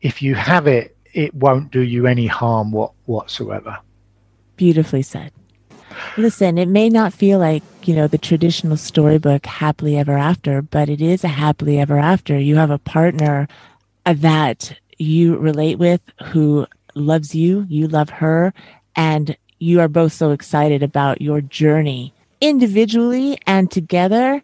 If 0.02 0.24
you 0.24 0.34
have 0.34 0.66
it, 0.66 0.98
it 1.14 1.36
won't 1.36 1.70
do 1.70 1.82
you 1.82 2.08
any 2.08 2.26
harm 2.26 2.72
what, 2.72 2.94
whatsoever. 3.06 3.78
Beautifully 4.56 5.04
said. 5.04 5.32
Listen, 6.18 6.58
it 6.58 6.68
may 6.68 6.90
not 6.90 7.14
feel 7.14 7.38
like, 7.38 7.62
you 7.84 7.94
know, 7.94 8.08
the 8.08 8.18
traditional 8.18 8.76
storybook 8.76 9.46
happily 9.46 9.96
ever 9.96 10.18
after, 10.18 10.64
but 10.64 10.90
it 10.90 11.00
is 11.00 11.24
a 11.24 11.28
happily 11.28 11.80
ever 11.80 12.00
after. 12.00 12.40
You 12.40 12.56
have 12.56 12.72
a 12.72 12.80
partner 12.80 13.48
that 14.04 14.80
you 14.98 15.38
relate 15.38 15.78
with 15.78 16.02
who 16.26 16.66
loves 16.96 17.36
you, 17.36 17.68
you 17.70 17.88
love 17.88 18.10
her, 18.10 18.52
and 18.96 19.38
you 19.60 19.80
are 19.80 19.88
both 19.88 20.14
so 20.14 20.32
excited 20.32 20.82
about 20.82 21.22
your 21.22 21.40
journey 21.40 22.16
individually 22.42 23.38
and 23.46 23.70
together, 23.70 24.42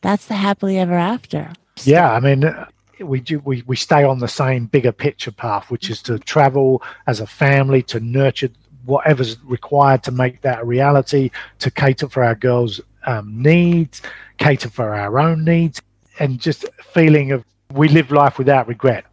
that's 0.00 0.26
the 0.26 0.34
happily 0.34 0.78
ever 0.78 0.94
after. 0.94 1.52
Yeah, 1.84 2.12
I 2.12 2.20
mean, 2.20 2.52
we 3.00 3.20
do 3.20 3.40
we, 3.40 3.62
we 3.66 3.76
stay 3.76 4.04
on 4.04 4.18
the 4.18 4.28
same 4.28 4.66
bigger 4.66 4.92
picture 4.92 5.32
path, 5.32 5.70
which 5.70 5.90
is 5.90 6.02
to 6.02 6.18
travel 6.18 6.82
as 7.06 7.20
a 7.20 7.26
family 7.26 7.82
to 7.84 8.00
nurture 8.00 8.50
whatever's 8.84 9.42
required 9.44 10.02
to 10.04 10.10
make 10.10 10.40
that 10.42 10.60
a 10.60 10.64
reality, 10.64 11.30
to 11.58 11.70
cater 11.70 12.08
for 12.08 12.24
our 12.24 12.34
girls' 12.34 12.80
um, 13.06 13.42
needs, 13.42 14.02
cater 14.38 14.70
for 14.70 14.94
our 14.94 15.18
own 15.18 15.44
needs, 15.44 15.80
and 16.18 16.40
just 16.40 16.64
feeling 16.92 17.32
of 17.32 17.44
we 17.72 17.88
live 17.88 18.10
life 18.10 18.38
without 18.38 18.66
regret 18.66 19.04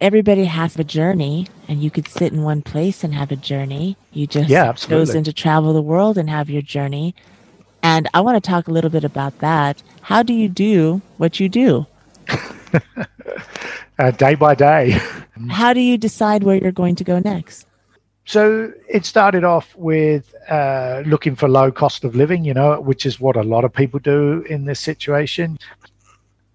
everybody 0.00 0.44
has 0.44 0.76
a 0.78 0.84
journey 0.84 1.46
and 1.68 1.82
you 1.82 1.90
could 1.90 2.08
sit 2.08 2.32
in 2.32 2.42
one 2.42 2.60
place 2.60 3.04
and 3.04 3.14
have 3.14 3.30
a 3.30 3.36
journey 3.36 3.96
you 4.12 4.26
just 4.26 4.48
yeah, 4.48 4.64
absolutely. 4.64 5.06
chosen 5.06 5.24
to 5.24 5.32
travel 5.32 5.72
the 5.72 5.82
world 5.82 6.18
and 6.18 6.28
have 6.28 6.50
your 6.50 6.62
journey 6.62 7.14
and 7.84 8.08
I 8.14 8.22
want 8.22 8.42
to 8.42 8.50
talk 8.50 8.66
a 8.66 8.70
little 8.70 8.88
bit 8.88 9.04
about 9.04 9.38
that. 9.40 9.82
How 10.00 10.22
do 10.22 10.32
you 10.32 10.48
do 10.48 11.02
what 11.18 11.38
you 11.38 11.50
do? 11.50 11.86
uh, 13.98 14.10
day 14.12 14.34
by 14.34 14.54
day. 14.54 14.92
How 15.50 15.74
do 15.74 15.80
you 15.80 15.98
decide 15.98 16.44
where 16.44 16.56
you're 16.56 16.72
going 16.72 16.96
to 16.96 17.04
go 17.04 17.18
next? 17.18 17.66
So 18.24 18.72
it 18.88 19.04
started 19.04 19.44
off 19.44 19.76
with 19.76 20.34
uh, 20.48 21.02
looking 21.04 21.36
for 21.36 21.46
low 21.46 21.70
cost 21.70 22.04
of 22.04 22.16
living, 22.16 22.42
you 22.42 22.54
know, 22.54 22.80
which 22.80 23.04
is 23.04 23.20
what 23.20 23.36
a 23.36 23.42
lot 23.42 23.66
of 23.66 23.72
people 23.72 24.00
do 24.00 24.40
in 24.48 24.64
this 24.64 24.80
situation. 24.80 25.58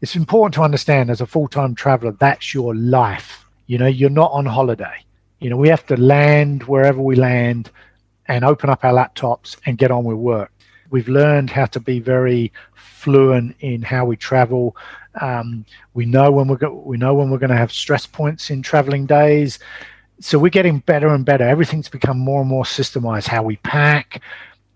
It's 0.01 0.15
important 0.15 0.55
to 0.55 0.63
understand 0.63 1.12
as 1.12 1.21
a 1.21 1.27
full 1.27 1.48
time 1.48 1.75
traveler, 1.75 2.13
that's 2.13 2.55
your 2.55 2.74
life. 2.74 3.45
You 3.67 3.77
know, 3.77 3.86
you're 3.86 4.09
not 4.09 4.31
on 4.31 4.48
holiday. 4.48 5.05
You 5.39 5.51
know, 5.51 5.57
we 5.57 5.69
have 5.69 5.86
to 5.86 5.95
land 5.95 6.63
wherever 6.63 7.00
we 7.00 7.15
land 7.15 7.69
and 8.27 8.43
open 8.43 8.71
up 8.71 8.83
our 8.83 8.93
laptops 8.93 9.57
and 9.67 9.77
get 9.77 9.91
on 9.91 10.05
with 10.05 10.17
work. 10.17 10.51
We've 10.91 11.08
learned 11.08 11.50
how 11.50 11.65
to 11.67 11.79
be 11.79 12.00
very 12.00 12.51
fluent 12.74 13.55
in 13.60 13.81
how 13.81 14.05
we 14.05 14.17
travel. 14.17 14.75
Um, 15.22 15.65
we 15.93 16.05
know 16.05 16.31
when 16.31 16.48
we're 16.48 16.58
go- 16.58 16.84
we 16.86 16.98
know 16.98 17.13
when 17.13 17.29
we're 17.29 17.38
going 17.38 17.50
to 17.51 17.55
have 17.55 17.72
stress 17.72 18.05
points 18.05 18.50
in 18.50 18.62
traveling 18.62 19.05
days. 19.05 19.60
So 20.19 20.38
we're 20.38 20.50
getting 20.50 20.79
better 20.79 21.08
and 21.10 21.24
better. 21.24 21.48
Everything's 21.48 21.89
become 21.89 22.19
more 22.19 22.41
and 22.41 22.50
more 22.50 22.65
systemized. 22.65 23.27
How 23.27 23.43
we 23.43 23.55
pack, 23.58 24.22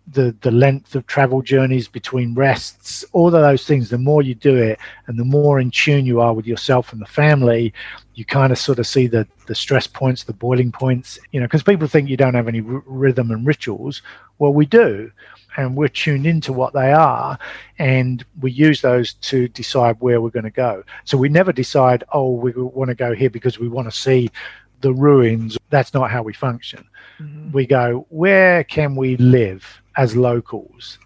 the 0.08 0.36
the 0.42 0.52
length 0.52 0.96
of 0.96 1.06
travel 1.08 1.42
journeys 1.42 1.88
between 1.88 2.34
rests, 2.34 3.04
all 3.12 3.28
of 3.28 3.34
those 3.34 3.66
things. 3.66 3.90
The 3.90 3.98
more 3.98 4.22
you 4.22 4.36
do 4.36 4.56
it, 4.56 4.80
and 5.08 5.18
the 5.18 5.26
more 5.26 5.60
in 5.60 5.72
tune 5.72 6.06
you 6.06 6.22
are 6.22 6.34
with 6.34 6.46
yourself 6.46 6.94
and 6.94 7.02
the 7.02 7.06
family, 7.06 7.74
you 8.16 8.26
kind 8.26 8.52
of 8.52 8.58
sort 8.58 8.80
of 8.80 8.88
see 8.88 9.08
the 9.08 9.28
the 9.48 9.56
stress 9.56 9.88
points, 9.88 10.24
the 10.24 10.34
boiling 10.34 10.72
points. 10.72 11.20
You 11.32 11.40
know, 11.40 11.46
because 11.46 11.64
people 11.64 11.88
think 11.88 12.10
you 12.10 12.18
don't 12.18 12.36
have 12.36 12.48
any 12.48 12.62
r- 12.62 12.84
rhythm 12.86 13.32
and 13.32 13.46
rituals. 13.46 14.02
Well, 14.40 14.54
we 14.54 14.66
do 14.66 15.12
and 15.58 15.76
we're 15.76 15.88
tuned 15.88 16.26
into 16.26 16.54
what 16.54 16.74
they 16.74 16.92
are 16.92 17.38
and 17.80 18.26
we 18.42 18.52
use 18.52 18.82
those 18.82 19.14
to 19.16 19.48
decide 19.50 19.96
where 20.00 20.22
we're 20.22 20.30
going 20.30 20.44
to 20.44 20.50
go. 20.50 20.84
So 21.06 21.18
we 21.18 21.30
never 21.30 21.52
decide 21.52 22.04
oh 22.14 22.32
we 22.32 22.52
want 22.52 22.90
to 22.90 22.96
go 22.96 23.14
here 23.14 23.30
because 23.30 23.60
we 23.60 23.68
want 23.68 23.90
to 23.90 23.98
see 23.98 24.30
the 24.82 24.94
ruins. 24.94 25.58
That's 25.70 25.94
not 25.94 26.12
how 26.12 26.24
we 26.24 26.34
function. 26.34 26.86
Mm-hmm. 27.20 27.52
we 27.52 27.68
go 27.68 28.08
where 28.10 28.64
can 28.64 28.96
we 28.96 29.18
live 29.18 29.82
as 29.98 30.16
locals? 30.16 30.98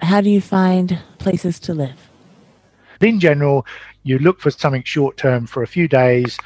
How 0.00 0.20
do 0.20 0.28
you 0.28 0.40
find 0.40 0.98
places 1.18 1.58
to 1.60 1.74
live? 1.74 2.10
In 3.00 3.20
general 3.20 3.66
you 4.02 4.18
look 4.18 4.40
for 4.40 4.50
something 4.50 4.84
short 4.84 5.16
term 5.16 5.46
for 5.46 5.62
a 5.62 5.66
few 5.66 5.88
days 5.88 6.38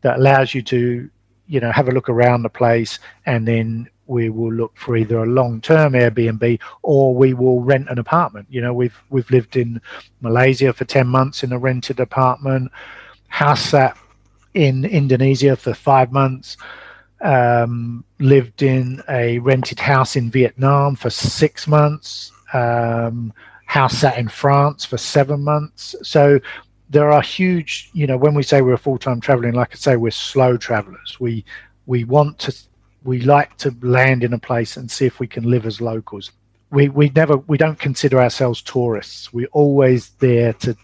that 0.00 0.16
allows 0.18 0.54
you 0.54 0.62
to 0.62 1.08
you 1.46 1.60
know 1.60 1.70
have 1.70 1.88
a 1.88 1.92
look 1.92 2.08
around 2.08 2.42
the 2.42 2.48
place 2.48 2.98
and 3.26 3.46
then 3.46 3.88
we 4.06 4.30
will 4.30 4.52
look 4.52 4.76
for 4.76 4.96
either 4.96 5.18
a 5.18 5.26
long-term 5.26 5.92
Airbnb 5.92 6.60
or 6.82 7.14
we 7.14 7.34
will 7.34 7.60
rent 7.60 7.88
an 7.88 7.98
apartment. 7.98 8.46
You 8.50 8.60
know, 8.60 8.72
we've 8.72 8.96
we've 9.10 9.30
lived 9.30 9.56
in 9.56 9.80
Malaysia 10.20 10.72
for 10.72 10.84
ten 10.84 11.06
months 11.06 11.42
in 11.42 11.52
a 11.52 11.58
rented 11.58 12.00
apartment, 12.00 12.70
house 13.28 13.62
sat 13.70 13.96
in 14.54 14.84
Indonesia 14.84 15.56
for 15.56 15.74
five 15.74 16.12
months, 16.12 16.56
um, 17.20 18.04
lived 18.18 18.62
in 18.62 19.02
a 19.08 19.38
rented 19.40 19.80
house 19.80 20.16
in 20.16 20.30
Vietnam 20.30 20.96
for 20.96 21.10
six 21.10 21.66
months, 21.66 22.32
um, 22.54 23.32
house 23.66 23.98
sat 23.98 24.18
in 24.18 24.28
France 24.28 24.84
for 24.84 24.96
seven 24.96 25.42
months. 25.42 25.94
So 26.02 26.40
there 26.88 27.10
are 27.10 27.20
huge, 27.20 27.90
you 27.92 28.06
know, 28.06 28.16
when 28.16 28.34
we 28.34 28.42
say 28.42 28.62
we're 28.62 28.76
full-time 28.76 29.20
traveling, 29.20 29.54
like 29.54 29.72
I 29.72 29.76
say, 29.76 29.96
we're 29.96 30.10
slow 30.10 30.56
travelers. 30.56 31.18
We 31.20 31.44
we 31.86 32.04
want 32.04 32.38
to 32.40 32.54
we 33.06 33.20
like 33.20 33.56
to 33.58 33.74
land 33.82 34.24
in 34.24 34.32
a 34.32 34.38
place 34.38 34.76
and 34.76 34.90
see 34.90 35.06
if 35.06 35.20
we 35.20 35.26
can 35.26 35.48
live 35.48 35.64
as 35.64 35.80
locals. 35.80 36.32
We 36.70 36.88
we 36.88 37.10
never 37.10 37.36
we 37.36 37.56
don't 37.56 37.78
consider 37.78 38.20
ourselves 38.20 38.60
tourists. 38.60 39.32
We're 39.32 39.48
always 39.52 40.10
there 40.18 40.52
to 40.54 40.76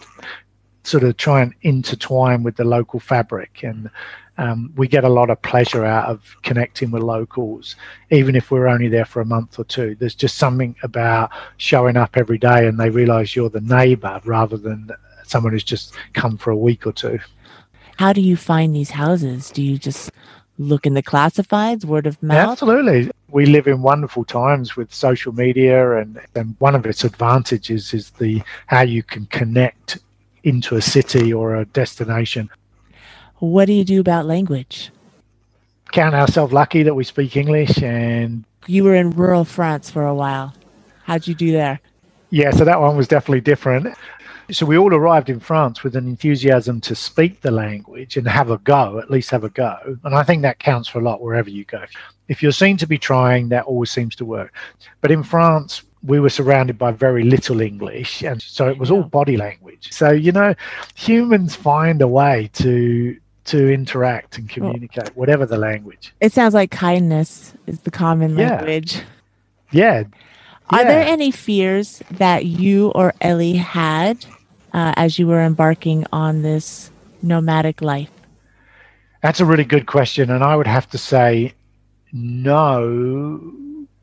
sort 0.84 1.02
of 1.02 1.16
try 1.16 1.42
and 1.42 1.54
intertwine 1.62 2.42
with 2.42 2.56
the 2.56 2.64
local 2.64 2.98
fabric 2.98 3.60
and 3.62 3.88
um, 4.38 4.72
we 4.76 4.88
get 4.88 5.04
a 5.04 5.08
lot 5.08 5.30
of 5.30 5.42
pleasure 5.42 5.84
out 5.84 6.08
of 6.08 6.36
connecting 6.42 6.90
with 6.90 7.02
locals, 7.02 7.76
even 8.10 8.34
if 8.34 8.50
we're 8.50 8.66
only 8.66 8.88
there 8.88 9.04
for 9.04 9.20
a 9.20 9.26
month 9.26 9.58
or 9.58 9.64
two. 9.64 9.94
There's 9.94 10.14
just 10.14 10.38
something 10.38 10.74
about 10.82 11.30
showing 11.58 11.96
up 11.96 12.16
every 12.16 12.38
day 12.38 12.66
and 12.66 12.80
they 12.80 12.88
realize 12.88 13.36
you're 13.36 13.50
the 13.50 13.60
neighbor 13.60 14.20
rather 14.24 14.56
than 14.56 14.90
someone 15.24 15.52
who's 15.52 15.64
just 15.64 15.94
come 16.14 16.38
for 16.38 16.50
a 16.50 16.56
week 16.56 16.86
or 16.86 16.92
two. 16.92 17.18
How 17.98 18.12
do 18.12 18.22
you 18.22 18.36
find 18.36 18.74
these 18.74 18.90
houses? 18.90 19.50
Do 19.50 19.62
you 19.62 19.78
just 19.78 20.10
look 20.58 20.86
in 20.86 20.94
the 20.94 21.02
classifieds, 21.02 21.84
word 21.84 22.06
of 22.06 22.22
mouth? 22.22 22.52
Absolutely. 22.52 23.10
We 23.28 23.46
live 23.46 23.66
in 23.66 23.82
wonderful 23.82 24.24
times 24.24 24.76
with 24.76 24.92
social 24.92 25.32
media, 25.32 25.98
and, 25.98 26.20
and 26.34 26.54
one 26.58 26.74
of 26.74 26.86
its 26.86 27.04
advantages 27.04 27.94
is 27.94 28.10
the 28.10 28.42
how 28.66 28.82
you 28.82 29.02
can 29.02 29.26
connect 29.26 29.98
into 30.44 30.76
a 30.76 30.82
city 30.82 31.32
or 31.32 31.56
a 31.56 31.64
destination. 31.66 32.50
What 33.38 33.66
do 33.66 33.72
you 33.72 33.84
do 33.84 34.00
about 34.00 34.26
language? 34.26 34.90
Count 35.92 36.14
ourselves 36.14 36.52
lucky 36.52 36.82
that 36.82 36.94
we 36.94 37.04
speak 37.04 37.36
English, 37.36 37.82
and 37.82 38.44
you 38.66 38.84
were 38.84 38.94
in 38.94 39.10
rural 39.10 39.44
France 39.44 39.90
for 39.90 40.06
a 40.06 40.14
while. 40.14 40.54
How'd 41.04 41.26
you 41.26 41.34
do 41.34 41.52
there? 41.52 41.80
Yeah, 42.32 42.50
so 42.50 42.64
that 42.64 42.80
one 42.80 42.96
was 42.96 43.06
definitely 43.06 43.42
different. 43.42 43.94
So 44.50 44.64
we 44.64 44.78
all 44.78 44.94
arrived 44.94 45.28
in 45.28 45.38
France 45.38 45.84
with 45.84 45.94
an 45.96 46.06
enthusiasm 46.08 46.80
to 46.80 46.94
speak 46.94 47.42
the 47.42 47.50
language 47.50 48.16
and 48.16 48.26
have 48.26 48.50
a 48.50 48.56
go, 48.56 48.98
at 48.98 49.10
least 49.10 49.30
have 49.30 49.44
a 49.44 49.50
go. 49.50 49.76
And 50.02 50.14
I 50.14 50.22
think 50.22 50.40
that 50.40 50.58
counts 50.58 50.88
for 50.88 50.98
a 50.98 51.02
lot 51.02 51.20
wherever 51.20 51.50
you 51.50 51.64
go. 51.64 51.84
If 52.28 52.42
you're 52.42 52.52
seen 52.52 52.78
to 52.78 52.86
be 52.86 52.96
trying, 52.96 53.50
that 53.50 53.66
always 53.66 53.90
seems 53.90 54.16
to 54.16 54.24
work. 54.24 54.54
But 55.02 55.10
in 55.10 55.22
France, 55.22 55.82
we 56.02 56.20
were 56.20 56.30
surrounded 56.30 56.78
by 56.78 56.92
very 56.92 57.22
little 57.22 57.60
English, 57.60 58.22
and 58.22 58.40
so 58.40 58.66
it 58.66 58.78
was 58.78 58.90
all 58.90 59.02
body 59.02 59.36
language. 59.36 59.92
So 59.92 60.10
you 60.10 60.32
know, 60.32 60.54
humans 60.94 61.54
find 61.54 62.00
a 62.00 62.08
way 62.08 62.48
to 62.54 63.14
to 63.44 63.72
interact 63.72 64.38
and 64.38 64.48
communicate, 64.48 65.14
whatever 65.16 65.44
the 65.44 65.58
language. 65.58 66.14
It 66.20 66.32
sounds 66.32 66.54
like 66.54 66.70
kindness 66.70 67.52
is 67.66 67.80
the 67.80 67.90
common 67.90 68.38
yeah. 68.38 68.56
language. 68.56 69.02
Yeah. 69.70 70.04
Are 70.72 70.84
there 70.84 71.02
any 71.02 71.30
fears 71.30 72.02
that 72.12 72.46
you 72.46 72.88
or 72.90 73.14
Ellie 73.20 73.56
had 73.56 74.24
uh, 74.72 74.94
as 74.96 75.18
you 75.18 75.26
were 75.26 75.42
embarking 75.42 76.06
on 76.12 76.42
this 76.42 76.90
nomadic 77.22 77.82
life? 77.82 78.10
That's 79.22 79.40
a 79.40 79.44
really 79.44 79.64
good 79.64 79.86
question. 79.86 80.30
And 80.30 80.42
I 80.42 80.56
would 80.56 80.66
have 80.66 80.88
to 80.90 80.98
say 80.98 81.54
no, 82.12 83.40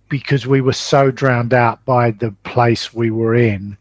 because 0.09 0.47
we 0.47 0.61
were 0.61 0.73
so 0.73 1.11
drowned 1.11 1.53
out 1.53 1.83
by 1.85 2.11
the 2.11 2.31
place 2.43 2.93
we 2.93 3.11
were 3.11 3.35
in 3.35 3.77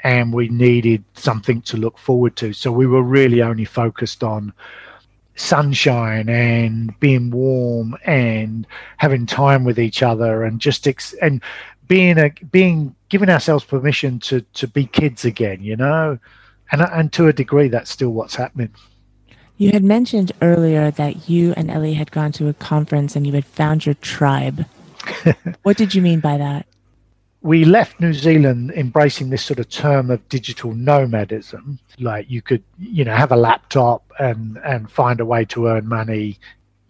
and 0.00 0.32
we 0.32 0.48
needed 0.48 1.04
something 1.14 1.62
to 1.62 1.76
look 1.76 1.98
forward 1.98 2.36
to. 2.36 2.52
So 2.52 2.72
we 2.72 2.86
were 2.86 3.02
really 3.02 3.42
only 3.42 3.64
focused 3.64 4.24
on 4.24 4.52
sunshine 5.36 6.28
and 6.28 6.98
being 7.00 7.30
warm 7.30 7.96
and 8.04 8.66
having 8.98 9.26
time 9.26 9.64
with 9.64 9.78
each 9.78 10.02
other 10.02 10.42
and 10.42 10.60
just 10.60 10.86
ex- 10.86 11.14
and 11.22 11.42
being 11.88 12.18
a 12.18 12.30
being 12.50 12.94
giving 13.08 13.28
ourselves 13.28 13.64
permission 13.64 14.18
to 14.20 14.40
to 14.54 14.66
be 14.66 14.86
kids 14.86 15.24
again 15.24 15.62
you 15.62 15.76
know 15.76 16.18
and 16.70 16.82
and 16.82 17.12
to 17.12 17.28
a 17.28 17.32
degree 17.32 17.68
that's 17.68 17.90
still 17.90 18.10
what's 18.10 18.34
happening 18.34 18.70
you 19.62 19.70
had 19.70 19.84
mentioned 19.84 20.32
earlier 20.42 20.90
that 20.90 21.28
you 21.28 21.54
and 21.56 21.70
Ellie 21.70 21.94
had 21.94 22.10
gone 22.10 22.32
to 22.32 22.48
a 22.48 22.52
conference 22.52 23.14
and 23.14 23.24
you 23.24 23.32
had 23.32 23.44
found 23.44 23.86
your 23.86 23.94
tribe. 23.94 24.66
what 25.62 25.76
did 25.76 25.94
you 25.94 26.02
mean 26.02 26.18
by 26.18 26.36
that? 26.36 26.66
We 27.42 27.64
left 27.64 28.00
New 28.00 28.12
Zealand 28.12 28.72
embracing 28.72 29.30
this 29.30 29.44
sort 29.44 29.60
of 29.60 29.68
term 29.68 30.10
of 30.10 30.28
digital 30.28 30.72
nomadism. 30.72 31.78
Like 32.00 32.28
you 32.28 32.42
could, 32.42 32.64
you 32.76 33.04
know, 33.04 33.14
have 33.14 33.30
a 33.30 33.36
laptop 33.36 34.02
and 34.18 34.58
and 34.64 34.90
find 34.90 35.20
a 35.20 35.24
way 35.24 35.44
to 35.46 35.68
earn 35.68 35.88
money 35.88 36.40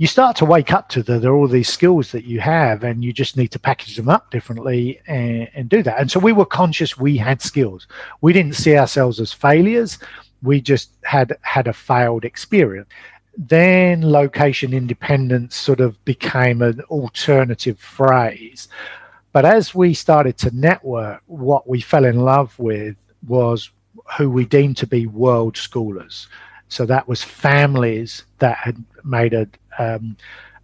you 0.03 0.09
start 0.09 0.35
to 0.35 0.45
wake 0.45 0.73
up 0.73 0.88
to 0.88 1.01
the, 1.01 1.21
there 1.21 1.31
are 1.31 1.37
all 1.37 1.47
these 1.47 1.69
skills 1.69 2.11
that 2.11 2.25
you 2.25 2.41
have 2.41 2.83
and 2.83 3.05
you 3.05 3.12
just 3.12 3.37
need 3.37 3.53
to 3.53 3.59
package 3.61 3.95
them 3.95 4.09
up 4.09 4.33
differently 4.33 5.01
and, 5.07 5.49
and 5.55 5.69
do 5.69 5.81
that. 5.81 6.01
And 6.01 6.11
so 6.11 6.19
we 6.19 6.33
were 6.33 6.45
conscious 6.45 6.99
we 6.99 7.17
had 7.17 7.41
skills. 7.41 7.87
We 8.21 8.33
didn't 8.33 8.57
see 8.57 8.77
ourselves 8.77 9.21
as 9.21 9.33
failures. 9.33 10.01
We 10.43 10.61
just 10.61 10.91
had 11.05 11.37
had 11.43 11.69
a 11.69 11.73
failed 11.73 12.25
experience. 12.25 12.88
Then 13.37 14.03
location 14.03 14.75
independence 14.75 15.55
sort 15.55 15.79
of 15.79 16.05
became 16.05 16.62
an 16.62 16.81
alternative 16.91 17.79
phrase. 17.79 18.67
But 19.31 19.45
as 19.45 19.73
we 19.73 19.95
started 19.95 20.37
to 20.38 20.51
network 20.51 21.23
what 21.27 21.69
we 21.69 21.81
fell 21.81 22.07
in 22.07 22.19
love 22.19 22.59
with 22.59 22.97
was 23.29 23.71
who 24.19 24.33
we 24.33 24.47
deemed 24.47 24.79
to 24.79 24.87
be 24.88 25.07
world 25.07 25.55
schoolers. 25.55 26.27
So 26.67 26.87
that 26.87 27.07
was 27.07 27.23
families 27.23 28.25
that 28.41 28.57
had 28.57 28.83
made 29.05 29.35
a 29.35 29.47
um, 29.79 30.17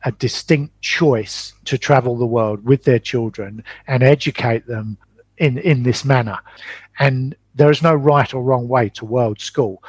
a 0.05 0.12
distinct 0.12 0.81
choice 0.81 1.53
to 1.64 1.77
travel 1.77 2.16
the 2.16 2.27
world 2.27 2.64
with 2.64 2.85
their 2.85 2.99
children 2.99 3.64
and 3.87 4.03
educate 4.03 4.66
them 4.66 4.97
in 5.38 5.59
in 5.59 5.83
this 5.83 6.05
manner. 6.05 6.38
And 6.99 7.37
there 7.55 7.71
is 7.71 7.83
no 7.83 7.94
right 7.94 8.33
or 8.33 8.42
wrong 8.42 8.68
way 8.68 8.88
to 8.90 9.05
world 9.05 9.40
school. 9.40 9.83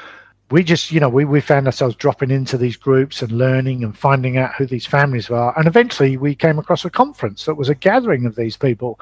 We 0.52 0.64
just, 0.64 0.92
you 0.92 1.00
know, 1.00 1.10
we, 1.10 1.26
we 1.26 1.42
found 1.42 1.68
ourselves 1.68 1.96
dropping 1.96 2.32
into 2.32 2.58
these 2.58 2.76
groups 2.76 3.22
and 3.22 3.32
learning 3.32 3.84
and 3.84 3.96
finding 3.96 4.38
out 4.38 4.56
who 4.56 4.66
these 4.66 4.88
families 4.88 5.30
are. 5.30 5.56
And 5.56 5.68
eventually 5.68 6.18
we 6.18 6.34
came 6.34 6.58
across 6.58 6.84
a 6.86 6.90
conference 6.90 7.46
that 7.46 7.54
was 7.54 7.70
a 7.70 7.76
gathering 7.76 8.26
of 8.26 8.36
these 8.36 8.58
people. 8.58 9.00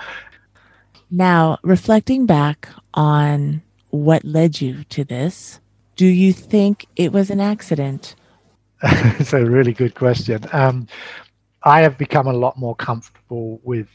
Now, 1.10 1.58
reflecting 1.64 2.26
back 2.26 2.68
on 2.94 3.62
what 3.92 4.26
led 4.26 4.60
you 4.60 4.84
to 4.90 5.06
this, 5.06 5.62
do 5.96 6.06
you 6.06 6.34
think 6.34 6.86
it 6.98 7.14
was 7.14 7.30
an 7.30 7.40
accident? 7.40 8.16
it's 9.20 9.34
a 9.34 9.44
really 9.44 9.74
good 9.74 9.96
question. 9.96 10.46
Um, 10.52 10.88
I 11.64 11.82
have 11.82 11.98
become 11.98 12.28
a 12.28 12.34
lot 12.34 12.58
more 12.58 12.76
comfortable 12.76 13.60
with 13.64 13.88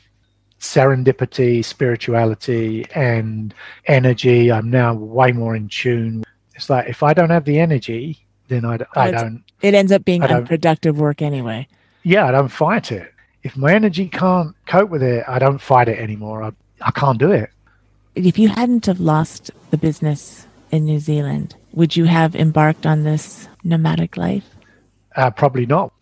serendipity, 0.60 1.64
spirituality, 1.64 2.86
and 2.94 3.54
energy. 3.86 4.50
I'm 4.50 4.70
now 4.70 4.94
way 4.94 5.32
more 5.32 5.54
in 5.54 5.68
tune. 5.68 6.24
It's 6.54 6.68
like 6.68 6.88
if 6.88 7.02
I 7.02 7.14
don't 7.14 7.30
have 7.30 7.44
the 7.44 7.58
energy, 7.58 8.26
then 8.48 8.64
I, 8.64 8.78
I 8.94 9.10
don't. 9.10 9.44
It 9.60 9.74
ends 9.74 9.92
up 9.92 10.04
being 10.04 10.22
unproductive 10.22 10.98
work 10.98 11.22
anyway. 11.22 11.68
Yeah, 12.02 12.26
I 12.26 12.32
don't 12.32 12.48
fight 12.48 12.92
it. 12.92 13.12
If 13.42 13.56
my 13.56 13.72
energy 13.72 14.08
can't 14.08 14.54
cope 14.66 14.90
with 14.90 15.02
it, 15.02 15.24
I 15.28 15.38
don't 15.38 15.60
fight 15.60 15.88
it 15.88 15.98
anymore. 15.98 16.42
I, 16.42 16.52
I 16.80 16.90
can't 16.90 17.18
do 17.18 17.30
it. 17.30 17.50
If 18.14 18.38
you 18.38 18.48
hadn't 18.48 18.86
have 18.86 19.00
lost 19.00 19.50
the 19.70 19.78
business 19.78 20.46
in 20.70 20.84
New 20.84 20.98
Zealand, 20.98 21.56
would 21.72 21.96
you 21.96 22.04
have 22.04 22.36
embarked 22.36 22.86
on 22.86 23.04
this 23.04 23.48
nomadic 23.64 24.16
life? 24.16 24.44
Uh, 25.16 25.30
probably 25.30 25.66
not. 25.66 25.92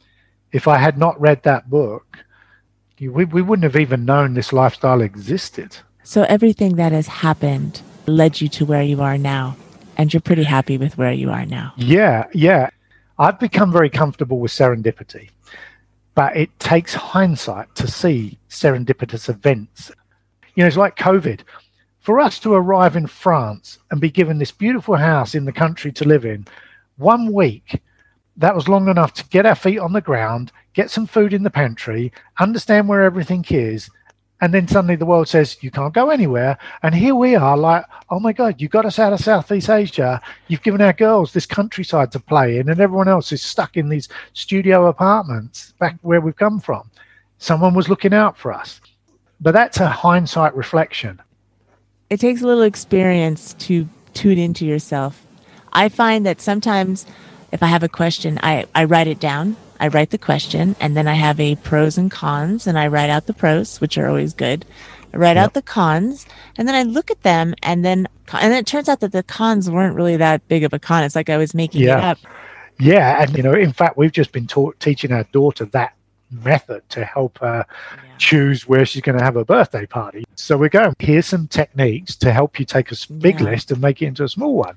If 0.52 0.66
I 0.68 0.78
had 0.78 0.98
not 0.98 1.20
read 1.20 1.42
that 1.44 1.70
book, 1.70 2.18
we, 2.98 3.24
we 3.24 3.42
wouldn't 3.42 3.64
have 3.64 3.80
even 3.80 4.04
known 4.04 4.34
this 4.34 4.52
lifestyle 4.52 5.00
existed. 5.00 5.76
So 6.02 6.22
everything 6.24 6.76
that 6.76 6.92
has 6.92 7.06
happened 7.06 7.82
led 8.06 8.40
you 8.40 8.48
to 8.48 8.64
where 8.64 8.82
you 8.82 9.00
are 9.00 9.16
now, 9.16 9.56
and 9.96 10.12
you're 10.12 10.20
pretty 10.20 10.42
happy 10.44 10.76
with 10.76 10.98
where 10.98 11.12
you 11.12 11.30
are 11.30 11.46
now. 11.46 11.72
Yeah, 11.76 12.26
yeah. 12.32 12.70
I've 13.18 13.38
become 13.38 13.70
very 13.70 13.90
comfortable 13.90 14.38
with 14.38 14.50
serendipity, 14.50 15.30
but 16.14 16.36
it 16.36 16.58
takes 16.58 16.94
hindsight 16.94 17.74
to 17.76 17.86
see 17.86 18.38
serendipitous 18.48 19.28
events. 19.28 19.92
You 20.54 20.62
know, 20.62 20.66
it's 20.66 20.76
like 20.76 20.96
COVID 20.96 21.40
for 22.00 22.18
us 22.18 22.38
to 22.40 22.54
arrive 22.54 22.96
in 22.96 23.06
France 23.06 23.78
and 23.90 24.00
be 24.00 24.10
given 24.10 24.38
this 24.38 24.50
beautiful 24.50 24.96
house 24.96 25.34
in 25.34 25.44
the 25.44 25.52
country 25.52 25.92
to 25.92 26.04
live 26.08 26.24
in, 26.24 26.46
one 26.96 27.32
week, 27.32 27.80
that 28.40 28.54
was 28.54 28.68
long 28.68 28.88
enough 28.88 29.14
to 29.14 29.28
get 29.28 29.46
our 29.46 29.54
feet 29.54 29.78
on 29.78 29.92
the 29.92 30.00
ground, 30.00 30.52
get 30.74 30.90
some 30.90 31.06
food 31.06 31.32
in 31.32 31.42
the 31.42 31.50
pantry, 31.50 32.12
understand 32.38 32.88
where 32.88 33.02
everything 33.02 33.44
is, 33.48 33.88
and 34.40 34.52
then 34.52 34.66
suddenly 34.66 34.96
the 34.96 35.06
world 35.06 35.28
says 35.28 35.62
you 35.62 35.70
can't 35.70 35.94
go 35.94 36.10
anywhere. 36.10 36.58
And 36.82 36.94
here 36.94 37.14
we 37.14 37.36
are, 37.36 37.56
like, 37.56 37.84
oh 38.08 38.18
my 38.18 38.32
God, 38.32 38.60
you 38.60 38.68
got 38.68 38.86
us 38.86 38.98
out 38.98 39.12
of 39.12 39.20
Southeast 39.20 39.70
Asia. 39.70 40.20
You've 40.48 40.62
given 40.62 40.80
our 40.80 40.92
girls 40.92 41.32
this 41.32 41.46
countryside 41.46 42.10
to 42.12 42.20
play 42.20 42.58
in, 42.58 42.68
and 42.68 42.80
everyone 42.80 43.08
else 43.08 43.32
is 43.32 43.42
stuck 43.42 43.76
in 43.76 43.88
these 43.88 44.08
studio 44.32 44.86
apartments 44.86 45.74
back 45.78 45.96
where 46.02 46.20
we've 46.20 46.36
come 46.36 46.60
from. 46.60 46.90
Someone 47.38 47.74
was 47.74 47.88
looking 47.88 48.14
out 48.14 48.36
for 48.36 48.52
us. 48.52 48.80
But 49.40 49.52
that's 49.52 49.80
a 49.80 49.88
hindsight 49.88 50.54
reflection 50.54 51.20
it 52.10 52.18
takes 52.18 52.42
a 52.42 52.46
little 52.46 52.64
experience 52.64 53.54
to 53.54 53.88
tune 54.14 54.36
into 54.36 54.66
yourself. 54.66 55.24
I 55.72 55.88
find 55.88 56.26
that 56.26 56.40
sometimes 56.40 57.06
if 57.52 57.62
I 57.62 57.66
have 57.66 57.82
a 57.82 57.88
question, 57.88 58.38
I, 58.42 58.66
I 58.74 58.84
write 58.84 59.06
it 59.06 59.20
down. 59.20 59.56
I 59.78 59.88
write 59.88 60.10
the 60.10 60.18
question 60.18 60.76
and 60.78 60.96
then 60.96 61.08
I 61.08 61.14
have 61.14 61.40
a 61.40 61.56
pros 61.56 61.96
and 61.96 62.10
cons 62.10 62.66
and 62.66 62.78
I 62.78 62.88
write 62.88 63.08
out 63.08 63.26
the 63.26 63.32
pros, 63.32 63.80
which 63.80 63.96
are 63.96 64.06
always 64.06 64.34
good. 64.34 64.66
I 65.14 65.16
write 65.16 65.36
yep. 65.36 65.46
out 65.46 65.54
the 65.54 65.62
cons 65.62 66.26
and 66.56 66.68
then 66.68 66.74
I 66.74 66.82
look 66.82 67.10
at 67.10 67.22
them 67.22 67.54
and 67.62 67.84
then, 67.84 68.06
and 68.32 68.52
it 68.52 68.66
turns 68.66 68.88
out 68.88 69.00
that 69.00 69.12
the 69.12 69.22
cons 69.22 69.70
weren't 69.70 69.96
really 69.96 70.18
that 70.18 70.46
big 70.48 70.64
of 70.64 70.72
a 70.74 70.78
con. 70.78 71.02
It's 71.02 71.16
like 71.16 71.30
I 71.30 71.38
was 71.38 71.54
making 71.54 71.82
yeah. 71.82 71.98
it 71.98 72.04
up. 72.04 72.18
Yeah. 72.78 73.22
And, 73.22 73.36
you 73.36 73.42
know, 73.42 73.54
in 73.54 73.72
fact, 73.72 73.96
we've 73.96 74.12
just 74.12 74.32
been 74.32 74.46
taught, 74.46 74.78
teaching 74.80 75.12
our 75.12 75.24
daughter 75.32 75.64
that 75.66 75.94
method 76.30 76.88
to 76.90 77.04
help 77.04 77.38
her 77.38 77.64
yeah. 77.66 78.16
choose 78.18 78.68
where 78.68 78.84
she's 78.84 79.02
going 79.02 79.18
to 79.18 79.24
have 79.24 79.36
a 79.36 79.44
birthday 79.44 79.86
party. 79.86 80.24
So 80.36 80.56
we're 80.56 80.68
going, 80.68 80.94
here's 80.98 81.26
some 81.26 81.48
techniques 81.48 82.16
to 82.16 82.32
help 82.32 82.60
you 82.60 82.66
take 82.66 82.92
a 82.92 83.12
big 83.14 83.40
yeah. 83.40 83.46
list 83.46 83.70
and 83.72 83.80
make 83.80 84.00
it 84.02 84.06
into 84.06 84.24
a 84.24 84.28
small 84.28 84.54
one. 84.54 84.76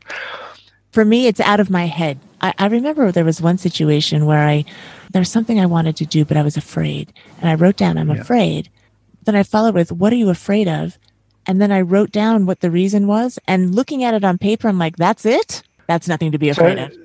For 0.93 1.03
me, 1.03 1.27
it's 1.27 1.39
out 1.39 1.59
of 1.59 1.71
my 1.71 1.87
head. 1.87 2.19
I, 2.39 2.53
I 2.59 2.67
remember 2.67 3.11
there 3.11 3.25
was 3.25 3.41
one 3.41 3.57
situation 3.57 4.27
where 4.27 4.47
I, 4.47 4.63
there 5.11 5.21
was 5.21 5.31
something 5.31 5.59
I 5.59 5.65
wanted 5.65 5.95
to 5.97 6.05
do, 6.05 6.23
but 6.23 6.37
I 6.37 6.43
was 6.43 6.55
afraid. 6.55 7.11
And 7.41 7.49
I 7.49 7.55
wrote 7.55 7.77
down, 7.77 7.97
I'm 7.97 8.09
yeah. 8.09 8.21
afraid. 8.21 8.69
Then 9.23 9.35
I 9.35 9.41
followed 9.41 9.73
with, 9.73 9.91
what 9.91 10.13
are 10.13 10.17
you 10.17 10.29
afraid 10.29 10.67
of? 10.67 10.99
And 11.47 11.59
then 11.59 11.71
I 11.71 11.81
wrote 11.81 12.11
down 12.11 12.45
what 12.45 12.59
the 12.59 12.69
reason 12.69 13.07
was. 13.07 13.39
And 13.47 13.73
looking 13.73 14.03
at 14.03 14.13
it 14.13 14.23
on 14.23 14.37
paper, 14.37 14.67
I'm 14.67 14.77
like, 14.77 14.95
that's 14.97 15.25
it? 15.25 15.63
That's 15.87 16.07
nothing 16.07 16.31
to 16.31 16.37
be 16.37 16.49
afraid 16.49 16.77
so, 16.77 16.85
of. 16.85 16.97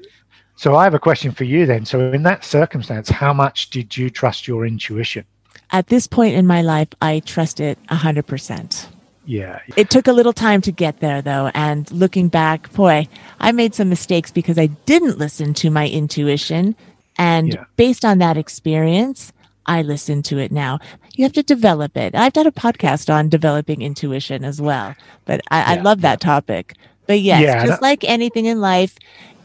So 0.57 0.77
I 0.77 0.85
have 0.85 0.95
a 0.95 0.99
question 0.99 1.33
for 1.33 1.45
you 1.45 1.65
then. 1.65 1.87
So 1.87 2.13
in 2.13 2.25
that 2.25 2.45
circumstance, 2.45 3.09
how 3.09 3.33
much 3.33 3.71
did 3.71 3.97
you 3.97 4.11
trust 4.11 4.47
your 4.47 4.67
intuition? 4.67 5.25
At 5.71 5.87
this 5.87 6.07
point 6.07 6.35
in 6.35 6.47
my 6.47 6.61
life, 6.61 6.89
I 7.01 7.21
trust 7.21 7.59
it 7.59 7.79
100%. 7.87 8.87
Yeah. 9.29 9.61
It 9.77 9.91
took 9.91 10.07
a 10.09 10.13
little 10.13 10.33
time 10.33 10.63
to 10.63 10.73
get 10.73 11.01
there 11.01 11.21
though. 11.21 11.51
And 11.53 11.91
looking 11.93 12.29
back, 12.29 12.73
boy, 12.73 13.07
I 13.39 13.53
made 13.53 13.75
some 13.75 13.91
mistakes 13.91 14.31
because 14.31 14.59
I 14.59 14.69
didn't 14.87 15.19
listen 15.19 15.53
to 15.55 15.69
my 15.69 15.87
intuition. 15.87 16.75
And 17.19 17.53
yeah. 17.53 17.65
based 17.77 18.07
on 18.07 18.19
that 18.19 18.39
experience, 18.39 19.35
I 19.67 19.83
listen 19.83 20.23
to 20.25 20.39
it 20.39 20.51
now. 20.51 20.79
You 21.15 21.25
have 21.25 21.35
to 21.35 21.43
develop 21.43 21.95
it. 21.95 22.15
I've 22.15 22.33
done 22.33 22.47
a 22.47 22.53
podcast 22.53 23.13
on 23.13 23.29
developing 23.29 23.83
intuition 23.83 24.45
as 24.45 24.63
well, 24.63 24.95
but 25.27 25.43
I, 25.51 25.59
yeah. 25.59 25.81
I 25.81 25.83
love 25.83 26.01
that 26.01 26.23
topic. 26.23 26.75
But 27.07 27.21
yes, 27.21 27.43
yeah, 27.43 27.67
just 27.67 27.83
like 27.83 28.05
anything 28.05 28.47
in 28.47 28.63
life, 28.63 28.97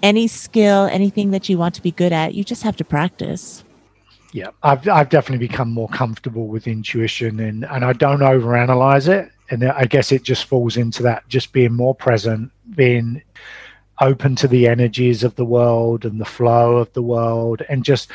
any 0.02 0.28
skill, 0.28 0.86
anything 0.86 1.32
that 1.32 1.50
you 1.50 1.58
want 1.58 1.76
to 1.76 1.82
be 1.82 1.92
good 1.92 2.14
at, 2.14 2.36
you 2.36 2.46
just 2.46 2.64
have 2.64 2.78
to 2.78 2.86
practice. 2.86 3.66
Yeah, 4.32 4.52
I've 4.64 4.88
I've 4.88 5.10
definitely 5.10 5.46
become 5.46 5.72
more 5.72 5.90
comfortable 5.90 6.48
with 6.48 6.68
intuition 6.68 7.42
and 7.42 7.66
and 7.66 7.84
I 7.84 7.92
don't 7.92 8.20
overanalyze 8.20 9.10
it. 9.10 9.33
And 9.50 9.66
I 9.66 9.86
guess 9.86 10.12
it 10.12 10.24
just 10.24 10.46
falls 10.46 10.78
into 10.78 11.04
that 11.04 11.28
just 11.28 11.52
being 11.52 11.74
more 11.74 11.94
present, 11.94 12.52
being 12.76 13.22
open 14.02 14.36
to 14.38 14.48
the 14.48 14.68
energies 14.68 15.24
of 15.24 15.36
the 15.36 15.46
world 15.46 16.06
and 16.06 16.20
the 16.20 16.26
flow 16.26 16.78
of 16.78 16.92
the 16.94 17.02
world 17.02 17.62
and 17.70 17.86
just 17.86 18.10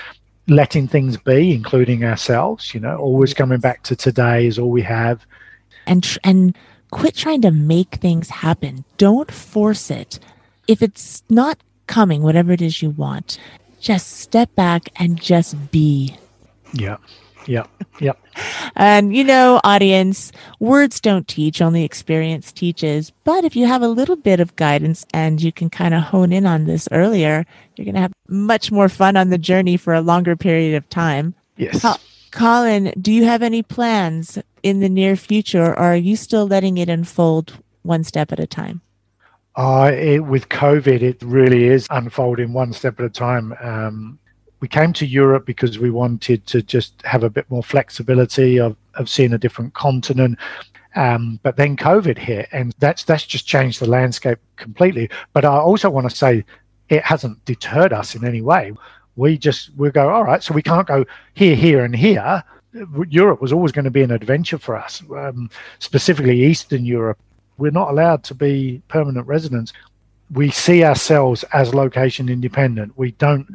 letting 0.49 0.89
things 0.89 1.17
be 1.17 1.53
including 1.53 2.05
ourselves 2.05 2.75
you 2.75 2.81
know 2.81 2.97
always 2.97 3.33
coming 3.33 3.61
back 3.61 3.83
to 3.83 3.95
today 3.95 4.47
is 4.47 4.59
all 4.59 4.71
we 4.71 4.83
have 4.83 5.25
and 5.87 6.19
and 6.25 6.57
quit 6.91 7.15
trying 7.15 7.41
to 7.41 7.51
make 7.51 7.97
things 7.97 8.29
happen 8.29 8.83
don't 8.97 9.31
force 9.31 9.91
it 9.91 10.19
if 10.69 10.83
it's 10.83 11.23
not 11.29 11.59
coming, 11.89 12.23
whatever 12.23 12.53
it 12.53 12.63
is 12.63 12.81
you 12.81 12.91
want. 12.91 13.41
Just 13.81 14.19
step 14.19 14.55
back 14.55 14.91
and 14.97 15.21
just 15.21 15.57
be. 15.73 16.17
Yeah. 16.73 16.99
Yeah. 17.49 17.65
Yeah. 17.99 18.13
and 18.77 19.17
you 19.17 19.25
know, 19.25 19.61
audience, 19.65 20.31
words 20.61 21.01
don't 21.01 21.27
teach, 21.27 21.61
only 21.63 21.83
experience 21.83 22.53
teaches. 22.53 23.11
But 23.25 23.45
if 23.45 23.57
you 23.57 23.67
have 23.67 23.83
a 23.83 23.89
little 23.89 24.17
bit 24.17 24.39
of 24.39 24.55
guidance 24.57 25.07
and 25.13 25.43
you 25.43 25.51
can 25.51 25.71
kind 25.71 25.95
of 25.95 26.03
hone 26.03 26.33
in 26.33 26.47
on 26.47 26.67
this 26.67 26.89
earlier, 26.93 27.47
you're 27.75 27.87
going 27.87 27.95
to 27.95 28.03
have 28.03 28.13
much 28.29 28.71
more 28.71 28.89
fun 28.89 29.17
on 29.17 29.31
the 29.31 29.39
journey 29.39 29.77
for 29.77 29.95
a 29.95 30.03
longer 30.03 30.37
period 30.37 30.77
of 30.77 30.89
time. 30.91 31.35
Yes. 31.57 31.85
Colin, 32.31 32.93
do 33.01 33.11
you 33.11 33.25
have 33.25 33.43
any 33.43 33.63
plans 33.63 34.39
in 34.63 34.81
the 34.81 34.89
near 34.89 35.17
future 35.17 35.71
or 35.71 35.77
are 35.77 35.97
you 35.97 36.15
still 36.15 36.47
letting 36.47 36.77
it 36.77 36.91
unfold 36.91 37.55
one 37.83 38.05
step 38.05 38.31
at 38.31 38.39
a 38.39 38.47
time? 38.47 38.83
Uh, 39.57 39.91
it, 39.93 40.21
with 40.21 40.49
COVID, 40.51 41.03
it 41.03 41.23
really 41.23 41.65
is 41.65 41.89
unfolding 41.91 42.53
one 42.53 42.73
step 42.73 43.01
at 43.01 43.07
a 43.07 43.11
time. 43.11 43.55
Um, 43.61 44.19
we 44.61 44.69
came 44.69 44.93
to 44.95 45.07
Europe 45.07 45.47
because 45.47 45.79
we 45.79 45.91
wanted 45.91 46.47
to 46.47 46.63
just 46.63 47.01
have 47.03 47.25
a 47.25 47.31
bit 47.31 47.51
more 47.51 47.63
flexibility 47.63 48.59
of, 48.59 48.77
of 48.95 49.09
seeing 49.09 49.33
a 49.33 49.39
different 49.39 49.75
continent. 49.75 50.39
Um, 50.97 51.39
but 51.43 51.57
then 51.57 51.77
COVID 51.77 52.19
hit, 52.19 52.49
and 52.53 52.75
that's 52.79 53.05
that's 53.05 53.25
just 53.25 53.47
changed 53.47 53.81
the 53.81 53.89
landscape 53.89 54.39
completely. 54.57 55.11
But 55.33 55.45
I 55.45 55.57
also 55.59 55.91
want 55.91 56.11
to 56.11 56.17
say 56.17 56.45
it 56.89 57.05
hasn't 57.05 57.45
deterred 57.45 57.93
us 57.93 58.15
in 58.15 58.25
any 58.25 58.43
way. 58.43 58.73
We 59.17 59.39
just 59.39 59.71
we 59.77 59.91
go 59.91 60.11
all 60.11 60.25
right, 60.25 60.43
so 60.43 60.55
we 60.55 60.63
can't 60.63 60.87
go 60.87 61.05
here, 61.35 61.55
here, 61.55 61.85
and 61.85 61.95
here. 61.95 62.43
Europe 63.09 63.41
was 63.41 63.53
always 63.53 63.73
going 63.73 63.87
to 63.87 63.91
be 63.91 64.03
an 64.03 64.11
adventure 64.11 64.59
for 64.59 64.77
us, 64.77 65.03
um, 65.17 65.51
specifically 65.79 66.45
Eastern 66.45 66.85
Europe 66.85 67.19
we're 67.59 67.73
not 67.73 67.91
allowed 67.91 68.25
to 68.25 68.35
be 68.35 68.81
permanent 68.89 69.27
residents. 69.27 69.73
We 70.31 70.51
see 70.51 70.85
ourselves 70.85 71.45
as 71.53 71.75
location 71.75 72.29
independent. 72.29 72.97
We 72.97 73.13
don't 73.13 73.47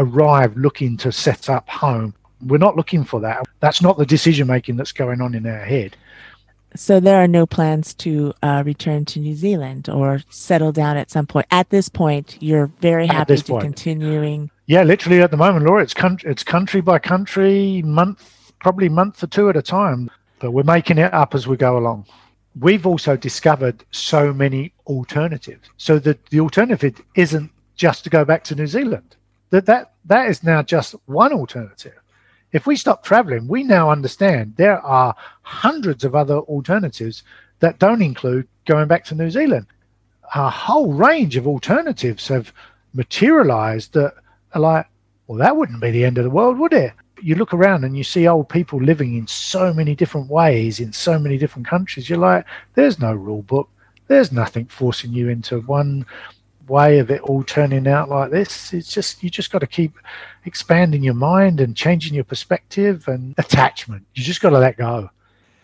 arrive 0.00 0.56
looking 0.56 0.96
to 0.98 1.12
set 1.12 1.48
up 1.48 1.68
home. 1.68 2.14
We're 2.46 2.58
not 2.58 2.76
looking 2.76 3.04
for 3.04 3.20
that. 3.20 3.46
That's 3.60 3.82
not 3.82 3.98
the 3.98 4.06
decision 4.06 4.46
making 4.46 4.76
that's 4.76 4.92
going 4.92 5.20
on 5.20 5.34
in 5.34 5.46
our 5.46 5.64
head. 5.64 5.96
So 6.76 7.00
there 7.00 7.16
are 7.16 7.26
no 7.26 7.46
plans 7.46 7.94
to 7.94 8.32
uh, 8.42 8.62
return 8.64 9.04
to 9.06 9.18
New 9.18 9.34
Zealand 9.34 9.88
or 9.88 10.20
settle 10.30 10.72
down 10.72 10.96
at 10.96 11.10
some 11.10 11.26
point. 11.26 11.46
At 11.50 11.70
this 11.70 11.88
point, 11.88 12.36
you're 12.40 12.68
very 12.80 13.08
happy 13.08 13.36
to 13.36 13.44
point. 13.44 13.64
continuing. 13.64 14.50
Yeah, 14.66 14.84
literally 14.84 15.20
at 15.20 15.32
the 15.32 15.36
moment, 15.36 15.66
Laura, 15.66 15.82
it's 15.82 15.94
country, 15.94 16.30
it's 16.30 16.44
country 16.44 16.80
by 16.80 17.00
country, 17.00 17.82
month, 17.82 18.52
probably 18.60 18.88
month 18.88 19.22
or 19.22 19.26
two 19.26 19.48
at 19.48 19.56
a 19.56 19.62
time. 19.62 20.10
But 20.38 20.52
we're 20.52 20.62
making 20.62 20.98
it 20.98 21.12
up 21.12 21.34
as 21.34 21.46
we 21.46 21.56
go 21.56 21.76
along 21.76 22.06
we've 22.58 22.86
also 22.86 23.16
discovered 23.16 23.84
so 23.90 24.32
many 24.32 24.72
alternatives. 24.86 25.68
So 25.76 25.98
that 26.00 26.24
the 26.26 26.40
alternative 26.40 27.00
isn't 27.14 27.50
just 27.76 28.04
to 28.04 28.10
go 28.10 28.24
back 28.24 28.44
to 28.44 28.54
New 28.54 28.66
Zealand. 28.66 29.16
That 29.50 29.66
that 29.66 29.92
that 30.06 30.28
is 30.28 30.42
now 30.42 30.62
just 30.62 30.94
one 31.06 31.32
alternative. 31.32 31.94
If 32.52 32.66
we 32.66 32.76
stop 32.76 33.04
traveling, 33.04 33.46
we 33.46 33.62
now 33.62 33.90
understand 33.90 34.54
there 34.56 34.80
are 34.80 35.14
hundreds 35.42 36.04
of 36.04 36.14
other 36.14 36.38
alternatives 36.38 37.22
that 37.60 37.78
don't 37.78 38.02
include 38.02 38.48
going 38.64 38.88
back 38.88 39.04
to 39.06 39.14
New 39.14 39.30
Zealand. 39.30 39.66
A 40.34 40.50
whole 40.50 40.92
range 40.92 41.36
of 41.36 41.46
alternatives 41.46 42.26
have 42.28 42.52
materialized 42.92 43.92
that 43.92 44.14
are 44.54 44.60
like, 44.60 44.86
well, 45.26 45.38
that 45.38 45.56
wouldn't 45.56 45.80
be 45.80 45.90
the 45.90 46.04
end 46.04 46.18
of 46.18 46.24
the 46.24 46.30
world, 46.30 46.58
would 46.58 46.72
it? 46.72 46.92
you 47.22 47.34
look 47.34 47.52
around 47.52 47.84
and 47.84 47.96
you 47.96 48.04
see 48.04 48.26
old 48.26 48.48
people 48.48 48.80
living 48.80 49.16
in 49.16 49.26
so 49.26 49.72
many 49.72 49.94
different 49.94 50.28
ways 50.28 50.80
in 50.80 50.92
so 50.92 51.18
many 51.18 51.38
different 51.38 51.66
countries. 51.66 52.08
You're 52.08 52.18
like, 52.18 52.44
there's 52.74 52.98
no 52.98 53.14
rule 53.14 53.42
book. 53.42 53.68
There's 54.08 54.32
nothing 54.32 54.66
forcing 54.66 55.12
you 55.12 55.28
into 55.28 55.60
one 55.62 56.06
way 56.70 56.98
of 56.98 57.10
it 57.10 57.20
all 57.22 57.42
turning 57.42 57.86
out 57.86 58.08
like 58.08 58.30
this. 58.30 58.72
It's 58.72 58.92
just 58.92 59.22
you 59.22 59.28
just 59.28 59.50
got 59.50 59.58
to 59.58 59.66
keep 59.66 59.98
expanding 60.44 61.02
your 61.02 61.14
mind 61.14 61.60
and 61.60 61.76
changing 61.76 62.14
your 62.14 62.24
perspective 62.24 63.08
and 63.08 63.34
attachment. 63.38 64.06
You 64.14 64.22
just 64.22 64.40
got 64.40 64.50
to 64.50 64.58
let 64.58 64.76
go. 64.76 65.10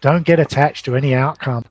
Don't 0.00 0.26
get 0.26 0.38
attached 0.38 0.84
to 0.86 0.96
any 0.96 1.14
outcome. 1.14 1.64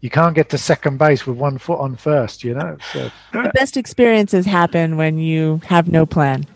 You 0.00 0.10
can't 0.10 0.34
get 0.34 0.48
to 0.50 0.58
second 0.58 0.98
base 0.98 1.26
with 1.26 1.36
one 1.36 1.58
foot 1.58 1.80
on 1.80 1.96
first, 1.96 2.44
you 2.44 2.54
know. 2.54 2.78
So 2.92 3.10
the 3.32 3.50
best 3.54 3.76
experiences 3.76 4.46
happen 4.46 4.96
when 4.96 5.18
you 5.18 5.60
have 5.64 5.88
no 5.88 6.06
plan 6.06 6.46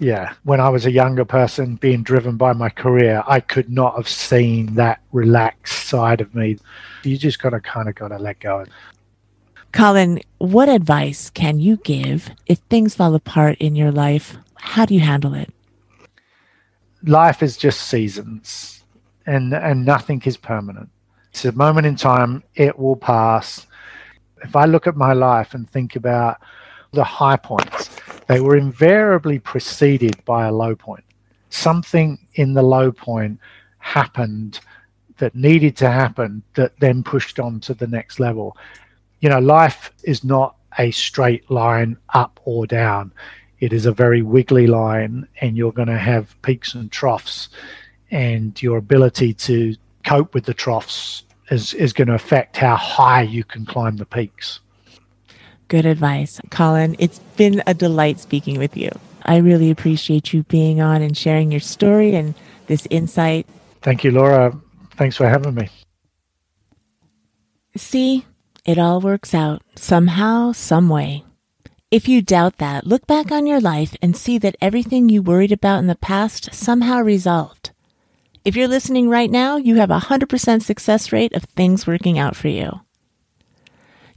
yeah, 0.00 0.34
when 0.44 0.60
I 0.60 0.68
was 0.68 0.86
a 0.86 0.92
younger 0.92 1.24
person 1.24 1.76
being 1.76 2.02
driven 2.02 2.36
by 2.36 2.52
my 2.52 2.68
career, 2.68 3.22
I 3.26 3.40
could 3.40 3.68
not 3.68 3.96
have 3.96 4.08
seen 4.08 4.74
that 4.74 5.00
relaxed 5.12 5.88
side 5.88 6.20
of 6.20 6.34
me. 6.34 6.58
You 7.02 7.18
just 7.18 7.40
got 7.40 7.50
to 7.50 7.60
kind 7.60 7.88
of 7.88 7.94
got 7.94 8.08
to 8.08 8.18
let 8.18 8.38
go. 8.40 8.64
Colin, 9.72 10.20
what 10.38 10.68
advice 10.68 11.30
can 11.30 11.58
you 11.60 11.76
give 11.78 12.30
if 12.46 12.58
things 12.70 12.94
fall 12.94 13.14
apart 13.14 13.58
in 13.58 13.76
your 13.76 13.92
life? 13.92 14.36
How 14.54 14.86
do 14.86 14.94
you 14.94 15.00
handle 15.00 15.34
it? 15.34 15.52
Life 17.04 17.42
is 17.42 17.56
just 17.56 17.82
seasons 17.82 18.78
and 19.28 19.52
and 19.54 19.84
nothing 19.84 20.22
is 20.24 20.36
permanent. 20.36 20.88
It's 21.30 21.44
a 21.44 21.52
moment 21.52 21.86
in 21.86 21.96
time, 21.96 22.42
it 22.54 22.78
will 22.78 22.96
pass. 22.96 23.66
If 24.42 24.56
I 24.56 24.64
look 24.64 24.86
at 24.86 24.96
my 24.96 25.12
life 25.12 25.54
and 25.54 25.68
think 25.68 25.94
about 25.94 26.38
the 26.92 27.04
high 27.04 27.36
points, 27.36 27.90
they 28.26 28.40
were 28.40 28.56
invariably 28.56 29.38
preceded 29.38 30.24
by 30.24 30.46
a 30.46 30.52
low 30.52 30.74
point. 30.74 31.04
Something 31.50 32.18
in 32.34 32.54
the 32.54 32.62
low 32.62 32.90
point 32.90 33.38
happened 33.78 34.60
that 35.18 35.34
needed 35.34 35.76
to 35.76 35.90
happen 35.90 36.42
that 36.54 36.78
then 36.80 37.02
pushed 37.02 37.38
on 37.38 37.60
to 37.60 37.74
the 37.74 37.86
next 37.86 38.18
level. 38.18 38.56
You 39.20 39.28
know, 39.28 39.40
life 39.40 39.92
is 40.04 40.22
not 40.22 40.56
a 40.78 40.90
straight 40.90 41.50
line 41.50 41.96
up 42.14 42.40
or 42.44 42.66
down. 42.66 43.12
It 43.60 43.72
is 43.72 43.86
a 43.86 43.92
very 43.92 44.22
wiggly 44.22 44.66
line, 44.66 45.26
and 45.40 45.56
you're 45.56 45.72
going 45.72 45.88
to 45.88 45.98
have 45.98 46.40
peaks 46.42 46.74
and 46.74 46.90
troughs, 46.92 47.48
and 48.10 48.60
your 48.62 48.76
ability 48.76 49.34
to 49.34 49.74
cope 50.04 50.34
with 50.34 50.44
the 50.44 50.54
troughs 50.54 51.24
is, 51.50 51.74
is 51.74 51.92
going 51.92 52.08
to 52.08 52.14
affect 52.14 52.56
how 52.56 52.76
high 52.76 53.22
you 53.22 53.42
can 53.42 53.66
climb 53.66 53.96
the 53.96 54.06
peaks. 54.06 54.60
Good 55.66 55.86
advice. 55.86 56.40
Colin, 56.50 56.94
it's 56.98 57.18
been 57.36 57.62
a 57.66 57.74
delight 57.74 58.20
speaking 58.20 58.58
with 58.58 58.76
you. 58.76 58.90
I 59.22 59.38
really 59.38 59.70
appreciate 59.70 60.32
you 60.32 60.44
being 60.44 60.80
on 60.80 61.02
and 61.02 61.16
sharing 61.16 61.50
your 61.50 61.60
story 61.60 62.14
and 62.14 62.34
this 62.68 62.86
insight. 62.90 63.46
Thank 63.82 64.04
you, 64.04 64.12
Laura. 64.12 64.58
Thanks 64.92 65.16
for 65.16 65.28
having 65.28 65.54
me. 65.54 65.68
See, 67.76 68.24
it 68.68 68.76
all 68.76 69.00
works 69.00 69.32
out 69.34 69.62
somehow, 69.76 70.52
some 70.52 70.90
way. 70.90 71.24
If 71.90 72.06
you 72.06 72.20
doubt 72.20 72.58
that, 72.58 72.86
look 72.86 73.06
back 73.06 73.32
on 73.32 73.46
your 73.46 73.62
life 73.62 73.96
and 74.02 74.14
see 74.14 74.36
that 74.36 74.56
everything 74.60 75.08
you 75.08 75.22
worried 75.22 75.52
about 75.52 75.78
in 75.78 75.86
the 75.86 75.96
past 75.96 76.52
somehow 76.52 77.00
resolved. 77.00 77.70
If 78.44 78.56
you're 78.56 78.68
listening 78.68 79.08
right 79.08 79.30
now, 79.30 79.56
you 79.56 79.76
have 79.76 79.90
a 79.90 80.00
100% 80.00 80.62
success 80.62 81.12
rate 81.12 81.32
of 81.32 81.44
things 81.44 81.86
working 81.86 82.18
out 82.18 82.36
for 82.36 82.48
you. 82.48 82.82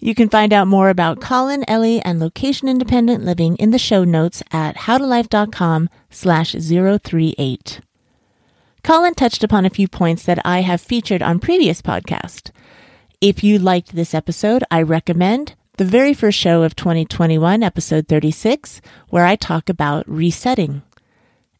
You 0.01 0.13
can 0.13 0.27
find 0.27 0.51
out 0.51 0.67
more 0.67 0.89
about 0.89 1.21
Colin, 1.21 1.63
Ellie, 1.65 2.01
and 2.01 2.19
location 2.19 2.67
independent 2.67 3.23
living 3.23 3.55
in 3.55 3.71
the 3.71 3.79
show 3.79 4.03
notes 4.03 4.43
at 4.51 4.75
howtolife.com 4.75 5.89
slash 6.09 6.51
038. 6.51 7.79
Colin 8.83 9.13
touched 9.13 9.45
upon 9.45 9.65
a 9.65 9.69
few 9.69 9.87
points 9.87 10.23
that 10.25 10.41
I 10.43 10.59
have 10.59 10.81
featured 10.81 11.23
on 11.23 11.39
previous 11.39 11.81
podcasts. 11.81 12.51
If 13.21 13.43
you 13.43 13.59
liked 13.59 13.93
this 13.93 14.15
episode, 14.15 14.63
I 14.71 14.81
recommend 14.81 15.53
the 15.77 15.85
very 15.85 16.11
first 16.11 16.39
show 16.39 16.63
of 16.63 16.75
2021, 16.75 17.61
episode 17.61 18.07
36, 18.07 18.81
where 19.09 19.25
I 19.25 19.35
talk 19.35 19.69
about 19.69 20.09
resetting. 20.09 20.81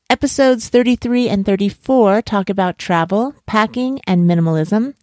Episodes 0.10 0.69
33 0.69 1.30
and 1.30 1.45
34 1.45 2.24
talk 2.24 2.50
about 2.50 2.80
travel, 2.80 3.36
packing, 3.45 4.02
and 4.08 4.28
minimalism. 4.28 4.95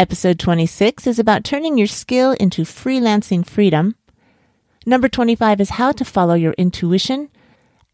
Episode 0.00 0.40
26 0.40 1.06
is 1.06 1.20
about 1.20 1.44
turning 1.44 1.78
your 1.78 1.86
skill 1.86 2.32
into 2.40 2.62
freelancing 2.62 3.46
freedom. 3.46 3.94
Number 4.84 5.08
25 5.08 5.60
is 5.60 5.70
how 5.70 5.92
to 5.92 6.04
follow 6.04 6.34
your 6.34 6.54
intuition. 6.54 7.28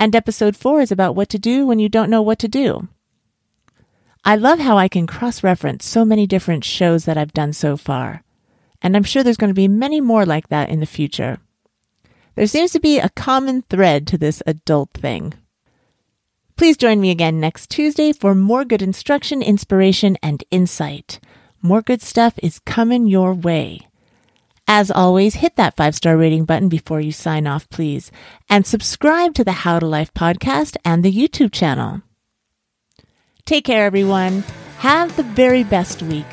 And 0.01 0.17
episode 0.17 0.57
4 0.57 0.81
is 0.81 0.91
about 0.91 1.17
what 1.17 1.29
to 1.29 1.39
do 1.39 1.67
when 1.67 1.79
you 1.79 1.91
don't 1.91 2.09
know 2.09 2.23
what 2.23 2.39
to 2.39 2.49
do. 2.49 2.89
I 4.29 4.35
love 4.35 4.59
how 4.59 4.77
I 4.77 4.89
can 4.89 5.07
cross 5.07 5.45
reference 5.45 5.87
so 5.87 6.05
many 6.05 6.27
different 6.27 6.65
shows 6.65 7.05
that 7.05 7.17
I've 7.17 7.33
done 7.33 7.53
so 7.53 7.77
far. 7.77 8.25
And 8.83 8.97
I'm 8.97 9.05
sure 9.05 9.23
there's 9.23 9.37
going 9.37 9.51
to 9.51 9.55
be 9.55 9.69
many 9.69 10.01
more 10.01 10.27
like 10.27 10.49
that 10.49 10.69
in 10.69 10.81
the 10.81 10.85
future. 10.87 11.39
There 12.35 12.49
seems 12.49 12.73
to 12.73 12.81
be 12.81 12.99
a 12.99 13.09
common 13.11 13.63
thread 13.63 14.05
to 14.09 14.19
this 14.19 14.43
adult 14.45 14.91
thing. 14.95 15.35
Please 16.57 16.77
join 16.77 17.01
me 17.01 17.13
again 17.13 17.39
next 17.39 17.71
Tuesday 17.71 18.13
for 18.13 18.35
more 18.35 18.65
good 18.65 18.83
instruction, 18.83 19.43
inspiration, 19.43 20.19
and 20.25 20.43
insight. 20.51 21.21
More 21.63 21.81
good 21.81 22.03
stuff 22.03 22.35
is 22.43 22.59
coming 22.59 23.07
your 23.07 23.33
way. 23.33 23.87
As 24.67 24.91
always, 24.91 25.37
hit 25.37 25.55
that 25.55 25.77
five 25.77 25.95
star 25.95 26.17
rating 26.17 26.47
button 26.47 26.69
before 26.69 27.01
you 27.01 27.13
sign 27.13 27.47
off, 27.47 27.69
please, 27.71 28.11
and 28.51 28.67
subscribe 28.67 29.35
to 29.35 29.45
the 29.45 29.63
How 29.63 29.79
to 29.79 29.87
Life 29.87 30.13
podcast 30.15 30.77
and 30.85 31.05
the 31.05 31.13
YouTube 31.13 31.53
channel. 31.53 32.03
Take 33.47 33.65
care, 33.65 33.87
everyone. 33.87 34.43
Have 34.79 35.15
the 35.15 35.23
very 35.23 35.63
best 35.63 36.03
week. 36.03 36.27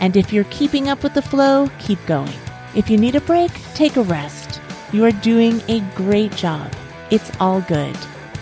And 0.00 0.16
if 0.16 0.32
you're 0.32 0.42
keeping 0.50 0.88
up 0.88 1.04
with 1.04 1.14
the 1.14 1.22
flow, 1.22 1.70
keep 1.78 2.04
going. 2.04 2.34
If 2.74 2.90
you 2.90 2.98
need 2.98 3.14
a 3.14 3.20
break, 3.20 3.52
take 3.74 3.94
a 3.94 4.02
rest. 4.02 4.60
You 4.92 5.04
are 5.04 5.12
doing 5.12 5.62
a 5.68 5.78
great 5.94 6.32
job. 6.32 6.72
It's 7.12 7.30
all 7.38 7.60
good. 7.60 7.96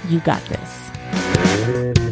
You 0.09 0.21
got 0.21 0.43
this. 0.47 2.06